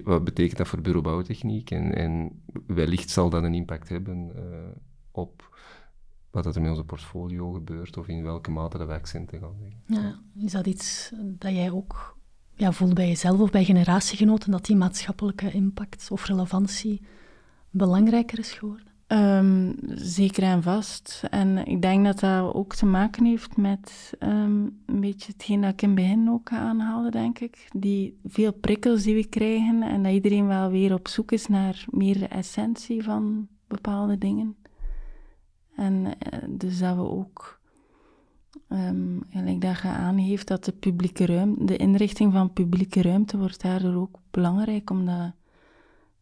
wat 0.03 0.23
betekent 0.23 0.57
dat 0.57 0.67
voor 0.67 0.81
bureaubouwtechniek? 0.81 1.71
En, 1.71 1.95
en 1.95 2.43
wellicht 2.67 3.09
zal 3.09 3.29
dat 3.29 3.43
een 3.43 3.53
impact 3.53 3.89
hebben 3.89 4.31
uh, 4.35 4.41
op 5.11 5.50
wat 6.31 6.55
er 6.55 6.61
met 6.61 6.69
onze 6.69 6.83
portfolio 6.83 7.51
gebeurt 7.51 7.97
of 7.97 8.07
in 8.07 8.23
welke 8.23 8.51
mate 8.51 8.77
dat 8.77 8.87
we 8.87 8.93
accenten 8.93 9.39
gaan 9.39 9.55
leggen. 9.59 9.81
Ja, 9.85 10.19
is 10.45 10.51
dat 10.51 10.67
iets 10.67 11.11
dat 11.17 11.51
jij 11.51 11.71
ook 11.71 12.17
ja, 12.55 12.71
voelt 12.71 12.93
bij 12.93 13.07
jezelf 13.07 13.39
of 13.39 13.51
bij 13.51 13.63
generatiegenoten, 13.63 14.51
dat 14.51 14.65
die 14.65 14.75
maatschappelijke 14.75 15.51
impact 15.51 16.11
of 16.11 16.25
relevantie 16.25 17.01
belangrijker 17.69 18.39
is 18.39 18.51
geworden? 18.51 18.89
Um, 19.07 19.75
zeker 19.95 20.43
en 20.43 20.63
vast. 20.63 21.23
En 21.29 21.67
ik 21.67 21.81
denk 21.81 22.05
dat 22.05 22.19
dat 22.19 22.53
ook 22.53 22.75
te 22.75 22.85
maken 22.85 23.25
heeft 23.25 23.57
met 23.57 24.13
um, 24.19 24.81
een 24.85 24.99
beetje 24.99 25.31
hetgeen 25.31 25.61
dat 25.61 25.71
ik 25.71 25.81
in 25.81 25.89
het 25.89 25.97
begin 25.97 26.29
ook 26.29 26.51
aanhaalde, 26.51 27.11
denk 27.11 27.39
ik. 27.39 27.67
Die 27.75 28.19
veel 28.25 28.53
prikkels 28.53 29.03
die 29.03 29.15
we 29.15 29.25
krijgen 29.25 29.81
en 29.83 30.03
dat 30.03 30.13
iedereen 30.13 30.47
wel 30.47 30.69
weer 30.69 30.93
op 30.93 31.07
zoek 31.07 31.31
is 31.31 31.47
naar 31.47 31.85
meer 31.89 32.19
de 32.19 32.27
essentie 32.27 33.03
van 33.03 33.47
bepaalde 33.67 34.17
dingen. 34.17 34.55
En 35.75 36.05
uh, 36.05 36.39
dus 36.47 36.79
dat 36.79 36.95
we 36.95 37.01
ook 37.01 37.59
Um, 38.73 39.23
gelijk 39.29 39.61
dat 39.61 39.79
je 39.81 39.87
aangeeft 39.87 40.47
dat 40.47 40.65
de 40.65 40.71
publieke 40.71 41.25
ruimte, 41.25 41.65
de 41.65 41.77
inrichting 41.77 42.33
van 42.33 42.53
publieke 42.53 43.01
ruimte 43.01 43.37
wordt 43.37 43.61
daardoor 43.61 43.93
ook 43.93 44.19
belangrijk, 44.31 44.89
omdat 44.89 45.31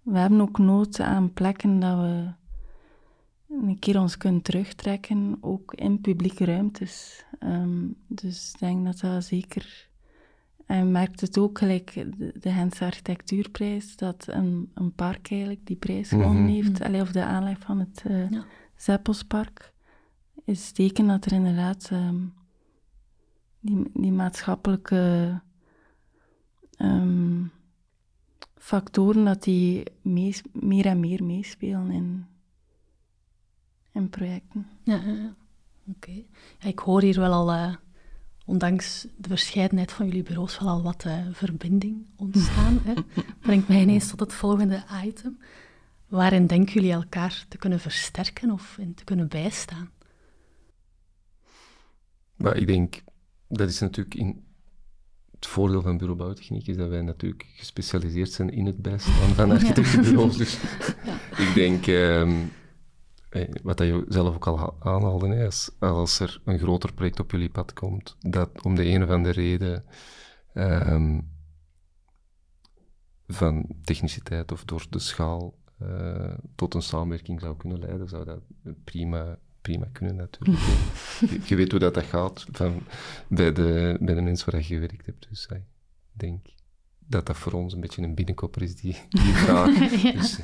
we 0.02 0.18
hebben 0.18 0.42
ook 0.42 0.58
nood 0.58 1.00
aan 1.00 1.34
plekken 1.34 1.80
dat 1.80 1.98
we 1.98 2.32
een 3.50 3.80
keer 3.80 4.00
ons 4.00 4.18
kunnen 4.18 4.42
terugtrekken, 4.42 5.38
ook 5.42 5.74
in 5.74 6.02
publieke 6.02 6.46
ruimtes. 6.46 7.26
Ehm, 7.40 7.88
dus 8.08 8.52
ik 8.54 8.60
denk 8.60 8.86
dat 8.86 9.00
dat 9.00 9.24
zeker... 9.24 9.88
En 10.66 10.78
je 10.78 10.84
merkt 10.84 11.22
het 11.22 11.38
ook 11.38 11.58
gelijk, 11.58 12.06
de, 12.18 12.52
Gentse 12.52 12.86
Architectuurprijs, 12.86 13.96
dat 13.96 14.26
een, 14.28 14.72
een 14.74 14.94
park 14.94 15.32
eigenlijk 15.32 15.66
die 15.66 15.76
prijs 15.76 16.10
gewonnen 16.10 16.44
mhm. 16.44 16.52
heeft, 16.52 16.88
mm 16.88 16.96
of 16.96 17.12
de 17.12 17.24
aanleg 17.24 17.60
van 17.60 17.80
het 17.80 18.04
uh, 18.08 18.30
ja. 18.30 18.46
Zeppelspark, 18.80 19.74
is 20.46 20.72
teken 20.72 21.08
dat 21.08 21.26
er 21.26 21.32
inderdaad 21.32 21.90
ehm, 21.92 22.26
die, 23.60 23.92
die 23.94 24.12
maatschappelijke 24.12 25.42
um, 26.78 27.52
factoren, 28.56 29.26
dat 29.26 29.44
die 29.44 29.84
meer 30.52 30.86
en 30.86 31.00
meer 31.00 31.24
meespelen 31.24 31.92
in, 31.92 32.26
in 33.92 34.10
projecten. 34.10 34.68
Ja, 34.84 35.02
oké. 35.88 36.24
Ja, 36.60 36.68
ik 36.68 36.80
hoor 36.80 37.02
hier 37.02 37.20
wel 37.20 37.32
al, 37.32 37.54
uh, 37.54 37.76
ondanks 38.46 39.08
de 39.18 39.28
verscheidenheid 39.30 39.92
van 39.92 40.06
jullie 40.06 40.24
bureaus, 40.24 40.60
wel 40.60 40.70
al 40.70 40.84
wat 40.84 41.06
uh, 41.06 41.28
verbinding 41.32 42.08
ontstaan. 42.16 42.80
hè. 42.84 42.94
Brengt 43.42 43.68
mij 43.68 43.82
ineens 43.82 44.10
tot 44.10 44.20
het 44.20 44.34
volgende 44.34 44.84
item. 45.06 45.40
Waarin 46.10 46.48
denken 46.48 46.74
jullie 46.74 46.92
elkaar 46.92 47.46
te 47.48 47.58
kunnen 47.58 47.80
versterken 47.80 48.52
of 48.52 48.78
in 48.78 48.94
te 48.94 49.04
kunnen 49.04 49.28
bijstaan? 49.28 49.92
Maar 52.36 52.58
ik 52.58 52.68
denk, 52.68 53.04
dat 53.48 53.70
is 53.70 53.80
natuurlijk 53.80 54.16
in 54.16 54.44
het 55.32 55.48
voordeel 55.48 55.82
van 55.82 55.98
bureau 55.98 56.18
bouwtechniek 56.18 56.68
is 56.68 56.78
dat 56.78 56.90
wij 56.90 57.02
natuurlijk 57.02 57.46
gespecialiseerd 57.56 58.32
zijn 58.32 58.50
in 58.50 58.66
het 58.66 58.82
bijstaan 58.82 59.30
van 59.30 59.52
architectenbureaus. 59.58 60.38
Dus 60.38 60.60
ik 61.38 61.52
denk, 61.54 61.88
um, 61.88 62.52
wat 63.64 63.78
dat 63.78 63.88
je 63.88 64.06
zelf 64.08 64.36
ook 64.36 64.48
al 64.48 64.76
aanhaalde, 64.80 65.46
als, 65.46 65.72
als, 65.80 66.20
er 66.20 66.42
een 66.46 66.60
groter 66.60 66.94
project 66.94 67.20
op 67.20 67.32
jullie 67.32 67.50
pad 67.50 67.74
komt, 67.74 68.16
dat 68.20 68.62
om 68.62 68.76
de 68.76 68.86
een 68.86 69.04
of 69.04 69.10
andere 69.10 69.42
reden 69.42 69.86
um, 70.54 71.32
van 73.28 73.66
techniciteit 73.84 74.52
of 74.52 74.66
door 74.66 74.86
de 74.90 75.00
schaal 75.00 75.58
uh, 75.84 76.34
tot 76.56 76.74
een 76.74 76.82
samenwerking 76.82 77.40
zou 77.40 77.58
kunnen 77.58 77.80
leiden, 77.80 78.10
zou 78.10 78.26
dat 78.26 78.40
prima 78.84 79.38
prima 79.62 79.88
kunnen 79.92 80.16
natuurlijk. 80.16 80.58
je, 81.46 81.56
weet 81.56 81.72
hoe 81.72 81.80
dat, 81.80 81.94
dat 81.94 82.04
gaat 82.04 82.46
van, 82.52 82.82
bij, 83.28 83.54
de, 83.54 83.98
bij 84.00 84.14
de 84.14 84.22
mensen 84.22 84.52
waar 84.52 84.62
je 84.62 84.66
gewerkt 84.68 85.06
hebt. 85.06 85.28
Dus 85.30 85.48
ik 85.52 85.62
denk 86.12 86.46
dat 87.08 87.26
dat 87.26 87.38
voor 87.38 87.52
ons 87.52 87.74
een 87.74 87.80
beetje 87.80 88.02
een 88.02 88.16
binnenkopper 88.16 88.62
is, 88.62 88.76
die, 88.76 88.98
die 89.10 89.34
vraag. 89.34 89.80
ja. 90.04 90.12
Dus, 90.12 90.40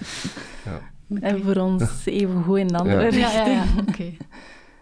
ja. 0.65 0.81
En 1.19 1.43
voor 1.43 1.55
ons 1.55 2.05
even 2.05 2.43
goed 2.43 2.57
in 2.57 2.67
de 2.67 2.77
andere 2.77 3.17
ja. 3.17 3.31
Ja, 3.31 3.45
ja, 3.45 3.65
oké. 3.87 4.13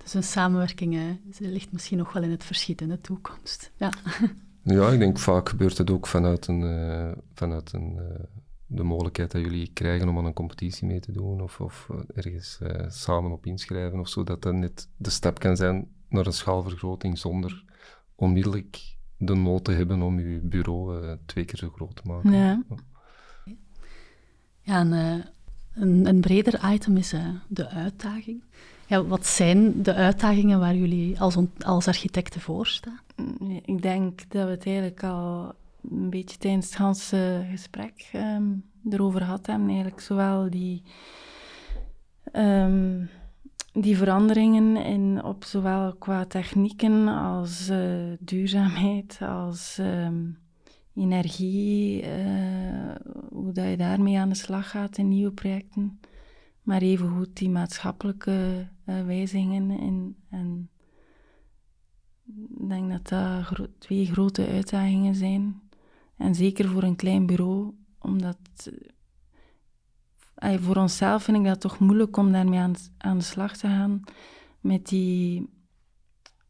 Dus 0.04 0.14
een 0.14 0.24
samenwerking 0.24 0.94
hè, 0.94 1.18
ligt 1.38 1.72
misschien 1.72 1.98
nog 1.98 2.14
wel 2.14 2.24
in 2.24 2.32
het 2.32 2.44
verschiet 2.44 2.82
in 2.82 2.90
de 2.90 3.02
toekomst. 3.02 3.72
Ja. 3.78 3.90
ja, 4.62 4.90
ik 4.90 5.00
denk 5.00 5.20
vaak 5.20 5.50
gebeurt 5.50 5.78
het 5.78 5.90
ook 5.90 6.08
vanuit 6.08 6.48
een, 6.48 6.62
uh, 6.62 7.12
vanuit 7.34 7.74
een 7.74 7.96
uh, 7.96 8.26
de 8.76 8.84
mogelijkheid 8.84 9.32
dat 9.32 9.42
jullie 9.42 9.70
krijgen 9.74 10.10
om 10.10 10.18
aan 10.18 10.26
een 10.26 10.34
competitie 10.34 10.88
mee 10.88 11.00
te 11.00 11.12
doen 11.12 11.42
of, 11.42 11.60
of 11.60 11.88
eh, 11.92 11.98
ergens 12.14 12.60
uh, 12.64 12.90
samen 12.90 13.32
op 13.32 13.46
inschrijven 13.46 14.00
of 14.00 14.10
zo, 14.10 14.24
dat 14.24 14.42
dat 14.42 14.54
net 14.54 14.88
de 14.98 15.10
stap 15.10 15.40
kan 15.40 15.56
zijn 15.56 15.88
naar 16.10 16.26
een 16.26 16.34
schaalvergroting 16.34 17.18
zonder 17.18 17.64
onmiddellijk 18.16 18.96
de 19.18 19.36
nood 19.36 19.64
te 19.64 19.72
hebben 19.72 20.02
om 20.02 20.20
je 20.20 20.40
bureau 20.40 21.06
uh, 21.06 21.12
twee 21.26 21.46
keer 21.46 21.58
zo 21.58 21.70
groot 21.70 21.96
te 21.96 22.02
maken. 22.06 22.32
Ja, 22.32 22.64
ja 24.62 24.82
een, 24.82 25.24
een, 25.74 26.06
een, 26.06 26.22
breder 26.22 26.74
item 26.74 26.98
is 26.98 27.16
de 27.48 27.70
uitdaging. 27.70 28.44
Ja, 28.88 29.04
wat 29.04 29.26
zijn 29.26 29.84
de 29.84 29.94
uitdagingen 29.94 30.60
waar 30.60 30.76
jullie 30.76 31.20
als, 31.20 31.38
als 31.60 31.88
architecten 31.88 32.42
voor 32.42 32.68
staan? 32.68 33.00
Ik 33.66 33.82
denk 33.82 34.30
dat 34.30 34.46
we 34.46 34.52
het 34.52 34.66
eigenlijk 34.66 35.04
al 35.04 35.56
een 35.90 36.10
beetje 36.10 36.38
tijdens 36.38 36.66
het 36.66 36.76
ganse 36.76 37.46
gesprek 37.50 38.12
um, 38.16 38.64
erover 38.90 39.24
had 39.24 39.46
hebben. 39.46 39.68
Eigenlijk 39.68 40.00
zowel 40.00 40.50
die, 40.50 40.84
um, 42.34 43.10
die 43.74 43.98
veranderingen 43.98 44.86
in, 44.86 45.24
op 45.24 45.44
zowel 45.44 45.96
qua 45.96 46.26
technieken 46.26 47.08
als 47.08 47.70
uh, 47.70 48.14
duurzaamheid, 48.20 49.20
als 49.22 49.78
um, 49.78 50.38
energie, 50.96 52.02
uh, 52.02 52.96
hoe 53.30 53.52
dat 53.52 53.70
je 53.70 53.78
daarmee 53.78 54.20
aan 54.20 54.30
de 54.30 54.36
slag 54.36 54.70
gaat 54.70 54.98
in 54.98 55.08
nieuwe 55.08 55.32
projecten. 55.32 56.00
Maar 56.62 56.82
evengoed 56.82 57.38
die 57.38 57.50
maatschappelijke 57.50 58.68
uh, 58.86 59.06
wijzigingen 59.06 59.80
in, 59.80 60.16
en 60.30 60.70
ik 62.60 62.70
denk 62.70 62.92
dat 62.92 63.08
dat 63.08 63.70
twee 63.78 64.06
grote 64.06 64.48
uitdagingen 64.48 65.16
zijn. 65.16 65.62
En 66.18 66.36
zeker 66.36 66.70
voor 66.70 66.84
een 66.84 66.96
klein 66.96 67.26
bureau, 67.26 67.74
omdat 68.00 68.38
uh, 70.44 70.58
voor 70.58 70.76
onszelf 70.76 71.24
vind 71.24 71.38
ik 71.38 71.44
dat 71.44 71.62
toch 71.62 71.80
moeilijk 71.80 72.18
om 72.18 72.32
daarmee 72.32 72.60
aan, 72.60 72.74
aan 72.98 73.18
de 73.18 73.24
slag 73.24 73.58
te 73.58 73.68
gaan. 73.68 74.02
Met 74.60 74.88
die 74.88 75.50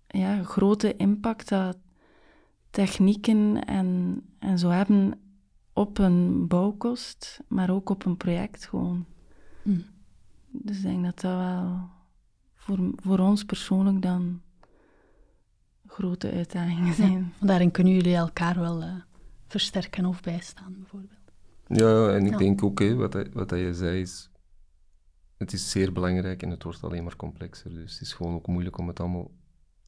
ja, 0.08 0.43
grote 0.43 0.95
impact 0.95 1.49
dat 1.49 1.78
technieken 2.69 3.65
en, 3.65 4.21
en 4.39 4.60
zo 4.60 4.69
hebben 4.69 5.19
op 5.73 5.97
een 5.97 6.47
bouwkost, 6.47 7.39
maar 7.47 7.69
ook 7.69 7.89
op 7.89 8.06
een 8.06 8.17
project 8.17 8.65
gewoon. 8.65 9.06
Mm. 9.62 9.86
Dus 10.52 10.78
ik 10.78 10.84
denk 10.84 11.04
dat 11.04 11.19
dat 11.19 11.38
wel 11.38 11.89
voor, 12.56 12.91
voor 12.95 13.19
ons 13.19 13.43
persoonlijk 13.43 14.02
dan 14.02 14.41
grote 15.88 16.32
uitdagingen 16.32 16.93
zijn. 16.93 17.34
daarin 17.39 17.71
kunnen 17.71 17.93
jullie 17.93 18.15
elkaar 18.15 18.60
wel 18.60 18.84
uh, 18.84 18.93
versterken 19.53 20.05
of 20.05 20.21
bijstaan, 20.21 20.75
bijvoorbeeld. 20.77 21.19
Ja, 21.67 22.09
en 22.13 22.25
ik 22.25 22.37
denk 22.37 22.63
ook, 22.63 22.79
hè, 22.79 22.95
wat, 22.95 23.13
wat 23.33 23.49
je 23.49 23.73
zei, 23.73 24.01
is... 24.01 24.29
Het 25.37 25.53
is 25.53 25.71
zeer 25.71 25.93
belangrijk 25.93 26.43
en 26.43 26.49
het 26.49 26.63
wordt 26.63 26.83
alleen 26.83 27.03
maar 27.03 27.15
complexer. 27.15 27.73
Dus 27.73 27.93
het 27.93 28.01
is 28.01 28.13
gewoon 28.13 28.33
ook 28.33 28.47
moeilijk 28.47 28.77
om 28.77 28.87
het 28.87 28.99
allemaal 28.99 29.31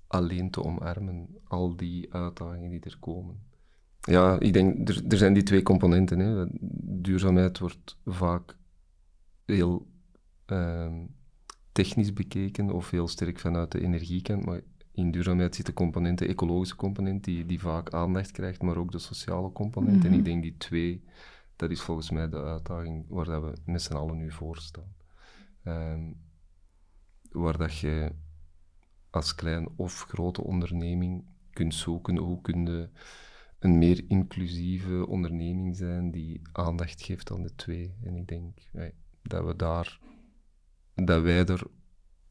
alleen 0.08 0.50
te 0.50 0.64
omarmen. 0.64 1.28
Al 1.44 1.76
die 1.76 2.14
uitdagingen 2.14 2.70
die 2.70 2.80
er 2.80 2.98
komen. 3.00 3.40
Ja, 4.02 4.40
ik 4.40 4.54
denk, 4.54 4.90
er, 4.90 5.04
er 5.08 5.18
zijn 5.18 5.34
die 5.34 5.44
twee 5.44 5.64
componenten. 5.64 6.20
Hè. 6.20 6.46
Duurzaamheid 7.02 7.60
wordt 7.60 7.98
vaak 8.06 8.58
heel 9.46 9.88
ehm, 10.46 11.06
technisch 11.72 12.14
bekeken 12.14 12.72
of 12.72 12.90
heel 12.90 13.08
sterk 13.08 13.40
vanuit 13.40 13.72
de 13.72 13.82
energiekant. 13.82 14.46
Maar 14.46 14.62
in 14.96 15.12
duurzaamheid 15.12 15.56
zit 15.56 15.66
de 15.66 15.74
component, 15.74 16.18
de 16.18 16.28
ecologische 16.28 16.76
component, 16.76 17.24
die, 17.24 17.46
die 17.46 17.60
vaak 17.60 17.94
aandacht 17.94 18.32
krijgt, 18.32 18.62
maar 18.62 18.78
ook 18.78 18.92
de 18.92 19.00
sociale 19.00 19.52
component. 19.52 20.06
En 20.06 20.12
ik 20.12 20.18
mhm. 20.18 20.24
denk 20.24 20.42
die 20.42 20.58
twee, 20.58 21.04
dat 21.56 21.72
is 21.72 21.82
volgens 21.82 22.10
mij 22.10 22.30
de 22.30 22.44
uitdaging 22.44 23.06
waar 23.10 23.26
dat 23.26 23.42
we 23.42 23.54
met 23.66 23.82
z'n 23.82 23.94
allen 23.94 24.18
nu 24.18 24.32
voor 24.32 24.58
staan. 24.58 24.96
Ehm, 25.64 26.12
waar 27.32 27.58
dat 27.58 27.78
je 27.78 28.12
als 29.10 29.36
klein 29.36 29.68
of 29.76 30.02
grote 30.02 30.44
onderneming 30.44 31.24
kunt 31.50 31.74
zoeken, 31.74 32.18
hoe 32.18 32.42
kun 32.42 32.66
je 32.66 32.90
een 33.60 33.78
meer 33.78 34.06
inclusieve 34.08 35.08
onderneming 35.08 35.76
zijn 35.76 36.12
die 36.12 36.42
aandacht 36.52 37.02
geeft 37.02 37.32
aan 37.32 37.42
de 37.42 37.56
twee. 37.56 37.96
En 38.04 38.16
ik 38.16 38.28
denk 38.28 38.58
dat 39.22 39.46
we 39.46 39.56
daar, 39.56 40.00
dat 40.96 41.22
wij 41.22 41.46
er 41.46 41.68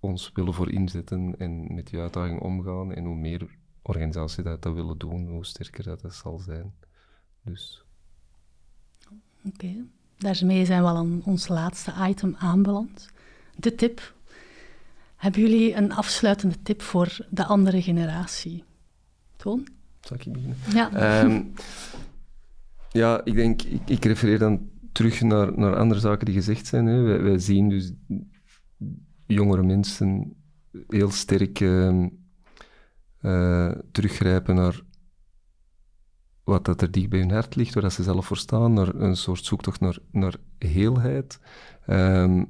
ons 0.05 0.31
willen 0.35 0.55
voor 0.55 0.71
inzetten 0.71 1.35
en 1.39 1.75
met 1.75 1.87
die 1.87 2.01
uitdaging 2.01 2.41
omgaan. 2.41 2.93
En 2.93 3.05
hoe 3.05 3.17
meer 3.17 3.47
organisaties 3.83 4.45
dat, 4.45 4.63
dat 4.63 4.75
willen 4.75 4.99
doen, 4.99 5.29
hoe 5.29 5.47
sterker 5.47 5.85
dat, 5.85 6.01
dat 6.01 6.15
zal 6.15 6.39
zijn. 6.39 6.75
Dus. 7.43 7.85
Oké, 9.45 9.75
daarmee 10.19 10.65
zijn 10.65 10.83
we 10.83 10.89
al 10.89 10.97
aan 10.97 11.23
ons 11.25 11.49
laatste 11.49 11.95
item 12.09 12.35
aanbeland. 12.39 13.09
De 13.57 13.75
tip. 13.75 14.15
Hebben 15.17 15.41
jullie 15.41 15.75
een 15.75 15.93
afsluitende 15.93 16.63
tip 16.63 16.83
voor 16.83 17.27
de 17.31 17.45
andere 17.45 17.83
generatie? 17.83 18.65
Toon? 19.37 19.69
Zal 20.01 20.17
ik 20.17 20.33
beginnen? 20.33 20.57
Ja. 20.73 20.93
Ehm, 20.93 21.43
ja, 22.91 23.25
ik 23.25 23.35
denk, 23.35 23.63
ik, 23.63 23.89
ik, 23.89 24.05
refereer 24.05 24.39
dan 24.39 24.69
terug 24.93 25.21
naar, 25.21 25.59
naar 25.59 25.77
andere 25.77 26.01
zaken 26.01 26.25
die 26.25 26.35
gezegd 26.35 26.67
zijn. 26.67 26.87
Hè. 26.87 27.03
Wij, 27.03 27.23
wij 27.23 27.39
zien 27.39 27.69
dus 27.69 27.93
jongere 29.27 29.63
mensen 29.63 30.37
heel 30.89 31.11
sterk 31.11 31.61
uh, 31.61 32.07
teruggrijpen 33.93 34.55
naar 34.55 34.83
wat 36.45 36.65
dat 36.65 36.83
er 36.83 36.91
dicht 36.91 37.09
bij 37.09 37.19
hun 37.19 37.31
hart 37.31 37.57
ligt, 37.57 37.75
waar 37.75 37.93
ze 37.93 38.03
zelf 38.03 38.27
voor 38.27 38.37
staan, 38.37 38.73
naar 38.73 38.95
een 38.95 39.17
soort 39.17 39.45
zoektocht 39.45 39.81
naar, 39.81 39.99
naar 40.11 40.37
heelheid. 40.59 41.41
Um, 41.87 42.41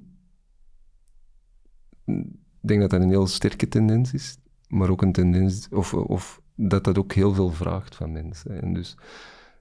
ik 2.05 2.71
denk 2.71 2.81
dat 2.81 2.91
dat 2.91 3.03
een 3.03 3.09
heel 3.09 3.27
sterke 3.27 3.69
tendens 3.69 4.13
is, 4.13 4.39
maar 4.69 4.91
ook 4.91 5.03
een 5.03 5.13
tendens, 5.13 5.69
of, 5.69 5.95
of 5.95 6.43
dat 6.55 6.85
dat 6.85 6.99
ook 6.99 7.13
heel 7.13 7.35
veel 7.35 7.51
vraagt 7.51 7.95
van 7.95 8.13
mensen. 8.13 8.63
En 8.63 8.73
dus 8.73 8.97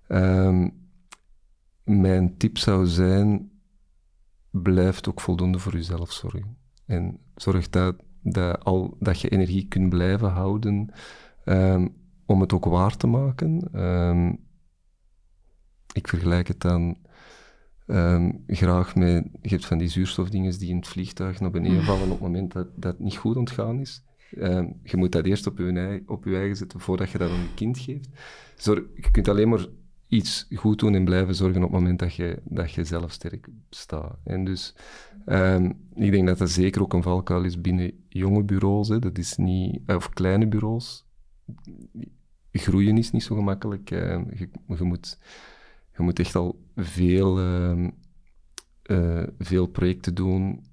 ehm, 0.07 0.69
mijn 1.83 2.37
tip 2.37 2.57
zou 2.57 2.85
zijn, 2.85 3.51
blijf 4.49 5.07
ook 5.07 5.21
voldoende 5.21 5.59
voor 5.59 5.73
jezelf 5.73 6.11
zorgen. 6.11 6.57
En 6.85 7.19
zorg 7.35 7.69
dat, 7.69 7.95
dat, 8.21 8.63
al, 8.63 8.97
dat 8.99 9.19
je 9.21 9.29
energie 9.29 9.67
kunt 9.67 9.89
blijven 9.89 10.29
houden 10.29 10.93
ehm, 11.43 11.87
om 12.25 12.41
het 12.41 12.53
ook 12.53 12.65
waar 12.65 12.97
te 12.97 13.07
maken. 13.07 13.69
Ehm, 13.71 14.33
ik 15.93 16.07
vergelijk 16.07 16.47
het 16.47 16.61
dan 16.61 16.97
Ehm, 17.87 18.31
graag 18.47 18.95
met, 18.95 19.27
je 19.41 19.49
hebt 19.49 19.65
van 19.65 19.77
die 19.77 19.87
zuurstofdingen 19.87 20.59
die 20.59 20.69
in 20.69 20.75
het 20.75 20.87
vliegtuig 20.87 21.39
naar 21.39 21.51
beneden 21.51 21.77
mm. 21.77 21.83
vallen 21.83 22.03
op 22.03 22.09
het 22.09 22.19
moment 22.19 22.51
dat, 22.51 22.67
dat 22.75 22.99
niet 22.99 23.17
goed 23.17 23.35
ontgaan 23.35 23.79
is. 23.79 24.03
Je 24.83 24.97
moet 24.97 25.11
dat 25.11 25.25
eerst 25.25 25.47
op 25.47 25.57
je, 25.57 26.03
op 26.05 26.25
je 26.25 26.35
eigen 26.35 26.55
zetten 26.55 26.79
voordat 26.79 27.09
je 27.09 27.17
dat 27.17 27.29
aan 27.29 27.41
je 27.41 27.53
kind 27.55 27.79
geeft. 27.79 28.09
Zorg, 28.55 28.83
je 28.95 29.11
kunt 29.11 29.27
alleen 29.27 29.49
maar 29.49 29.65
iets 30.13 30.47
goed 30.55 30.79
doen 30.79 30.95
en 30.95 31.05
blijven 31.05 31.35
zorgen 31.35 31.63
op 31.63 31.71
het 31.71 31.79
moment 31.79 31.99
dat 31.99 32.15
je, 32.15 32.41
dat 32.43 32.71
je 32.71 32.83
zelf 32.83 33.11
sterk 33.11 33.47
staat. 33.69 34.17
En 34.23 34.45
dus 34.45 34.75
ehm, 35.25 35.71
ik 35.93 36.11
denk 36.11 36.27
dat 36.27 36.37
dat 36.37 36.49
zeker 36.49 36.81
ook 36.81 36.93
een 36.93 37.03
valkuil 37.03 37.43
is 37.43 37.61
binnen 37.61 37.91
jonge 38.09 38.43
bureaus. 38.43 38.87
Hè. 38.87 38.99
Dat 38.99 39.17
is 39.17 39.37
niet, 39.37 39.81
of 39.85 40.09
kleine 40.09 40.47
bureaus. 40.47 41.05
Groeien 42.51 42.97
is 42.97 43.11
niet 43.11 43.23
zo 43.23 43.35
gemakkelijk. 43.35 43.89
je, 43.89 44.25
je 44.67 44.83
moet 44.83 45.17
je 45.97 46.03
moet 46.03 46.19
echt 46.19 46.35
al 46.35 46.59
veel, 46.75 47.39
uh, 47.39 47.87
uh, 48.83 49.23
veel 49.39 49.67
projecten 49.67 50.15
doen 50.15 50.63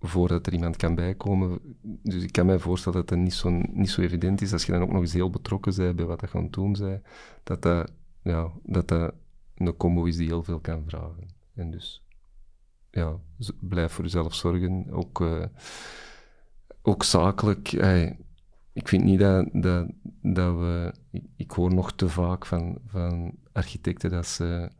voordat 0.00 0.46
er 0.46 0.52
iemand 0.52 0.76
kan 0.76 0.94
bijkomen. 0.94 1.58
Dus 1.82 2.22
ik 2.22 2.32
kan 2.32 2.46
mij 2.46 2.58
voorstellen 2.58 2.98
dat 2.98 3.08
dat 3.08 3.18
niet 3.18 3.34
zo, 3.34 3.50
niet 3.72 3.90
zo 3.90 4.00
evident 4.00 4.40
is. 4.40 4.52
Als 4.52 4.64
je 4.64 4.72
dan 4.72 4.82
ook 4.82 4.92
nog 4.92 5.00
eens 5.00 5.12
heel 5.12 5.30
betrokken 5.30 5.76
bent 5.76 5.96
bij 5.96 6.04
wat 6.04 6.20
je 6.20 6.28
aan 6.32 6.42
het 6.42 6.52
doen 6.52 6.72
bent, 6.72 7.02
dat 7.42 7.62
dat, 7.62 7.92
ja, 8.22 8.52
dat 8.62 8.88
dat 8.88 9.14
een 9.54 9.76
combo 9.76 10.04
is 10.04 10.16
die 10.16 10.26
heel 10.26 10.42
veel 10.42 10.60
kan 10.60 10.84
vragen. 10.86 11.28
En 11.54 11.70
dus, 11.70 12.02
ja, 12.90 13.16
blijf 13.60 13.92
voor 13.92 14.04
jezelf 14.04 14.34
zorgen. 14.34 14.90
Ook, 14.90 15.20
uh, 15.20 15.44
ook 16.82 17.02
zakelijk. 17.02 17.72
Ik 18.72 18.88
vind 18.88 19.04
niet 19.04 19.18
dat, 19.18 19.48
dat, 19.52 19.90
dat 20.22 20.58
we... 20.58 20.94
Ik, 21.10 21.24
ik, 21.36 21.50
hoor 21.50 21.74
nog 21.74 21.92
te 21.92 22.08
vaak 22.08 22.46
van, 22.46 22.78
van 22.86 23.34
architecten 23.52 24.10
dat 24.10 24.26
ze, 24.26 24.70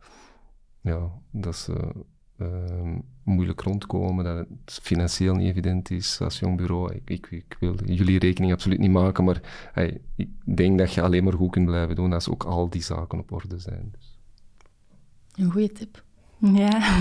ja, 0.81 1.13
dat 1.31 1.57
ze 1.57 2.05
uh, 2.43 2.97
moeilijk 3.23 3.61
rondkomen, 3.61 4.25
dat 4.25 4.37
het 4.37 4.79
financieel 4.83 5.35
niet 5.35 5.49
evident 5.49 5.91
is 5.91 6.21
als 6.21 6.39
jong 6.39 6.57
bureau. 6.57 6.95
Ik, 6.95 7.11
ik, 7.11 7.27
ik 7.31 7.57
wil 7.61 7.75
jullie 7.85 8.19
rekening 8.19 8.53
absoluut 8.53 8.79
niet 8.79 8.91
maken, 8.91 9.25
maar 9.25 9.41
hey, 9.73 10.01
ik 10.17 10.29
denk 10.45 10.79
dat 10.79 10.93
je 10.93 11.03
alleen 11.03 11.25
maar 11.25 11.33
goed 11.33 11.51
kunt 11.51 11.67
blijven 11.67 11.95
doen 11.95 12.13
als 12.13 12.29
ook 12.29 12.45
al 12.45 12.69
die 12.69 12.83
zaken 12.83 13.19
op 13.19 13.33
orde 13.33 13.59
zijn. 13.59 13.93
Dus. 13.93 14.19
Een 15.35 15.51
goede 15.51 15.73
tip. 15.73 16.05
Ja, 16.39 16.99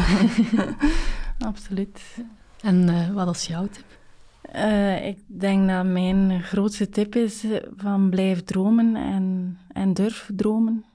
absoluut. 1.49 2.17
En 2.61 2.87
uh, 2.87 3.13
wat 3.13 3.35
is 3.35 3.45
jouw 3.45 3.67
tip? 3.67 3.85
Uh, 4.55 5.07
ik 5.07 5.19
denk 5.25 5.67
dat 5.67 5.85
mijn 5.85 6.43
grootste 6.43 6.89
tip 6.89 7.15
is 7.15 7.45
van 7.77 8.09
blijf 8.09 8.43
dromen 8.43 8.95
en, 8.95 9.57
en 9.67 9.93
durf 9.93 10.29
dromen. 10.35 10.85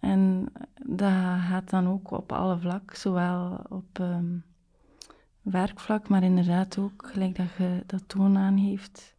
En 0.00 0.52
dat 0.96 1.40
gaat 1.40 1.70
dan 1.70 1.88
ook 1.88 2.10
op 2.10 2.32
alle 2.32 2.58
vlak, 2.58 2.94
zowel 2.94 3.64
op 3.68 3.98
um, 3.98 4.44
werkvlak, 5.42 6.08
maar 6.08 6.22
inderdaad 6.22 6.78
ook, 6.78 7.08
gelijk 7.12 7.36
dat 7.36 7.46
je 7.58 7.82
dat 7.86 8.08
toon 8.08 8.36
aangeeft, 8.38 9.14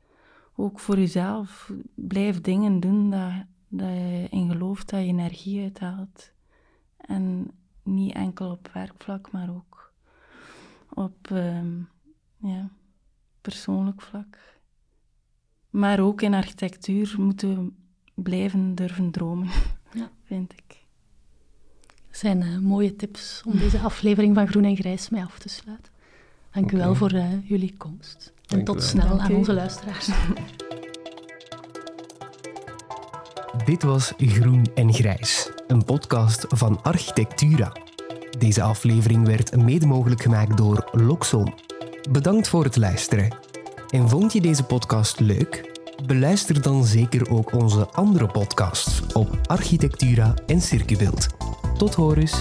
ook 0.56 0.80
voor 0.80 0.98
jezelf. 0.98 1.72
Blijf 1.96 2.42
dingen 2.42 2.80
doen 2.80 3.10
dat, 3.10 3.32
dat 3.68 3.90
je 3.90 4.28
in 4.30 4.52
gelooft, 4.52 4.90
dat 4.90 5.00
je 5.00 5.06
energie 5.06 5.62
uithaalt. 5.62 6.32
En 6.98 7.52
niet 7.84 8.14
enkel 8.14 8.52
op 8.52 8.70
werkvlak, 8.74 9.32
maar 9.32 9.50
ook 9.50 9.94
op 10.94 11.30
um, 11.32 11.90
ja, 12.38 12.70
persoonlijk 13.42 14.02
vlak. 14.02 14.38
Maar 15.70 16.00
ook 16.00 16.22
in 16.22 16.34
architectuur 16.34 17.16
moeten 17.18 17.56
we 17.56 17.72
blijven 18.22 18.76
durven 18.76 19.12
dromen, 19.12 19.50
ja. 19.94 20.12
vind 20.24 20.54
ik. 20.54 20.81
Dat 22.12 22.20
zijn 22.20 22.42
uh, 22.42 22.58
mooie 22.58 22.96
tips 22.96 23.42
om 23.46 23.58
deze 23.58 23.80
aflevering 23.90 24.36
van 24.36 24.48
Groen 24.48 24.64
en 24.64 24.76
Grijs 24.76 25.10
mee 25.10 25.24
af 25.24 25.40
te 25.40 25.50
sluiten. 25.50 25.92
Dank 26.52 26.66
okay. 26.66 26.80
u 26.80 26.84
wel 26.84 26.96
voor 26.96 27.14
uh, 27.14 27.26
jullie 27.44 27.74
komst. 27.78 28.34
En 28.48 28.56
Dank 28.56 28.66
tot 28.66 28.84
snel 28.84 29.20
aan 29.20 29.36
onze 29.36 29.54
luisteraars. 29.54 30.10
Dit 33.66 33.84
was 33.84 34.14
Groen 34.18 34.66
en 34.76 34.94
Grijs, 34.94 35.50
een 35.68 35.86
podcast 35.86 36.46
van 36.48 36.84
Architectura. 36.84 37.72
Deze 38.40 38.62
aflevering 38.62 39.26
werd 39.26 39.56
mede 39.56 39.86
mogelijk 39.86 40.22
gemaakt 40.22 40.58
door 40.58 40.90
Loxon. 40.92 41.54
Bedankt 42.12 42.48
voor 42.48 42.64
het 42.64 42.76
luisteren. 42.76 43.36
En 43.90 44.10
vond 44.10 44.34
je 44.34 44.42
deze 44.42 44.64
podcast 44.64 45.20
leuk? 45.20 45.80
Beluister 46.06 46.62
dan 46.62 46.86
zeker 46.86 47.30
ook 47.30 47.54
onze 47.54 47.88
andere 47.88 48.28
podcasts 48.28 49.14
op 49.14 49.40
Architectura 49.48 50.34
en 50.46 50.62
Circubeeld. 50.62 51.28
Tot 51.82 51.96
horens. 51.96 52.34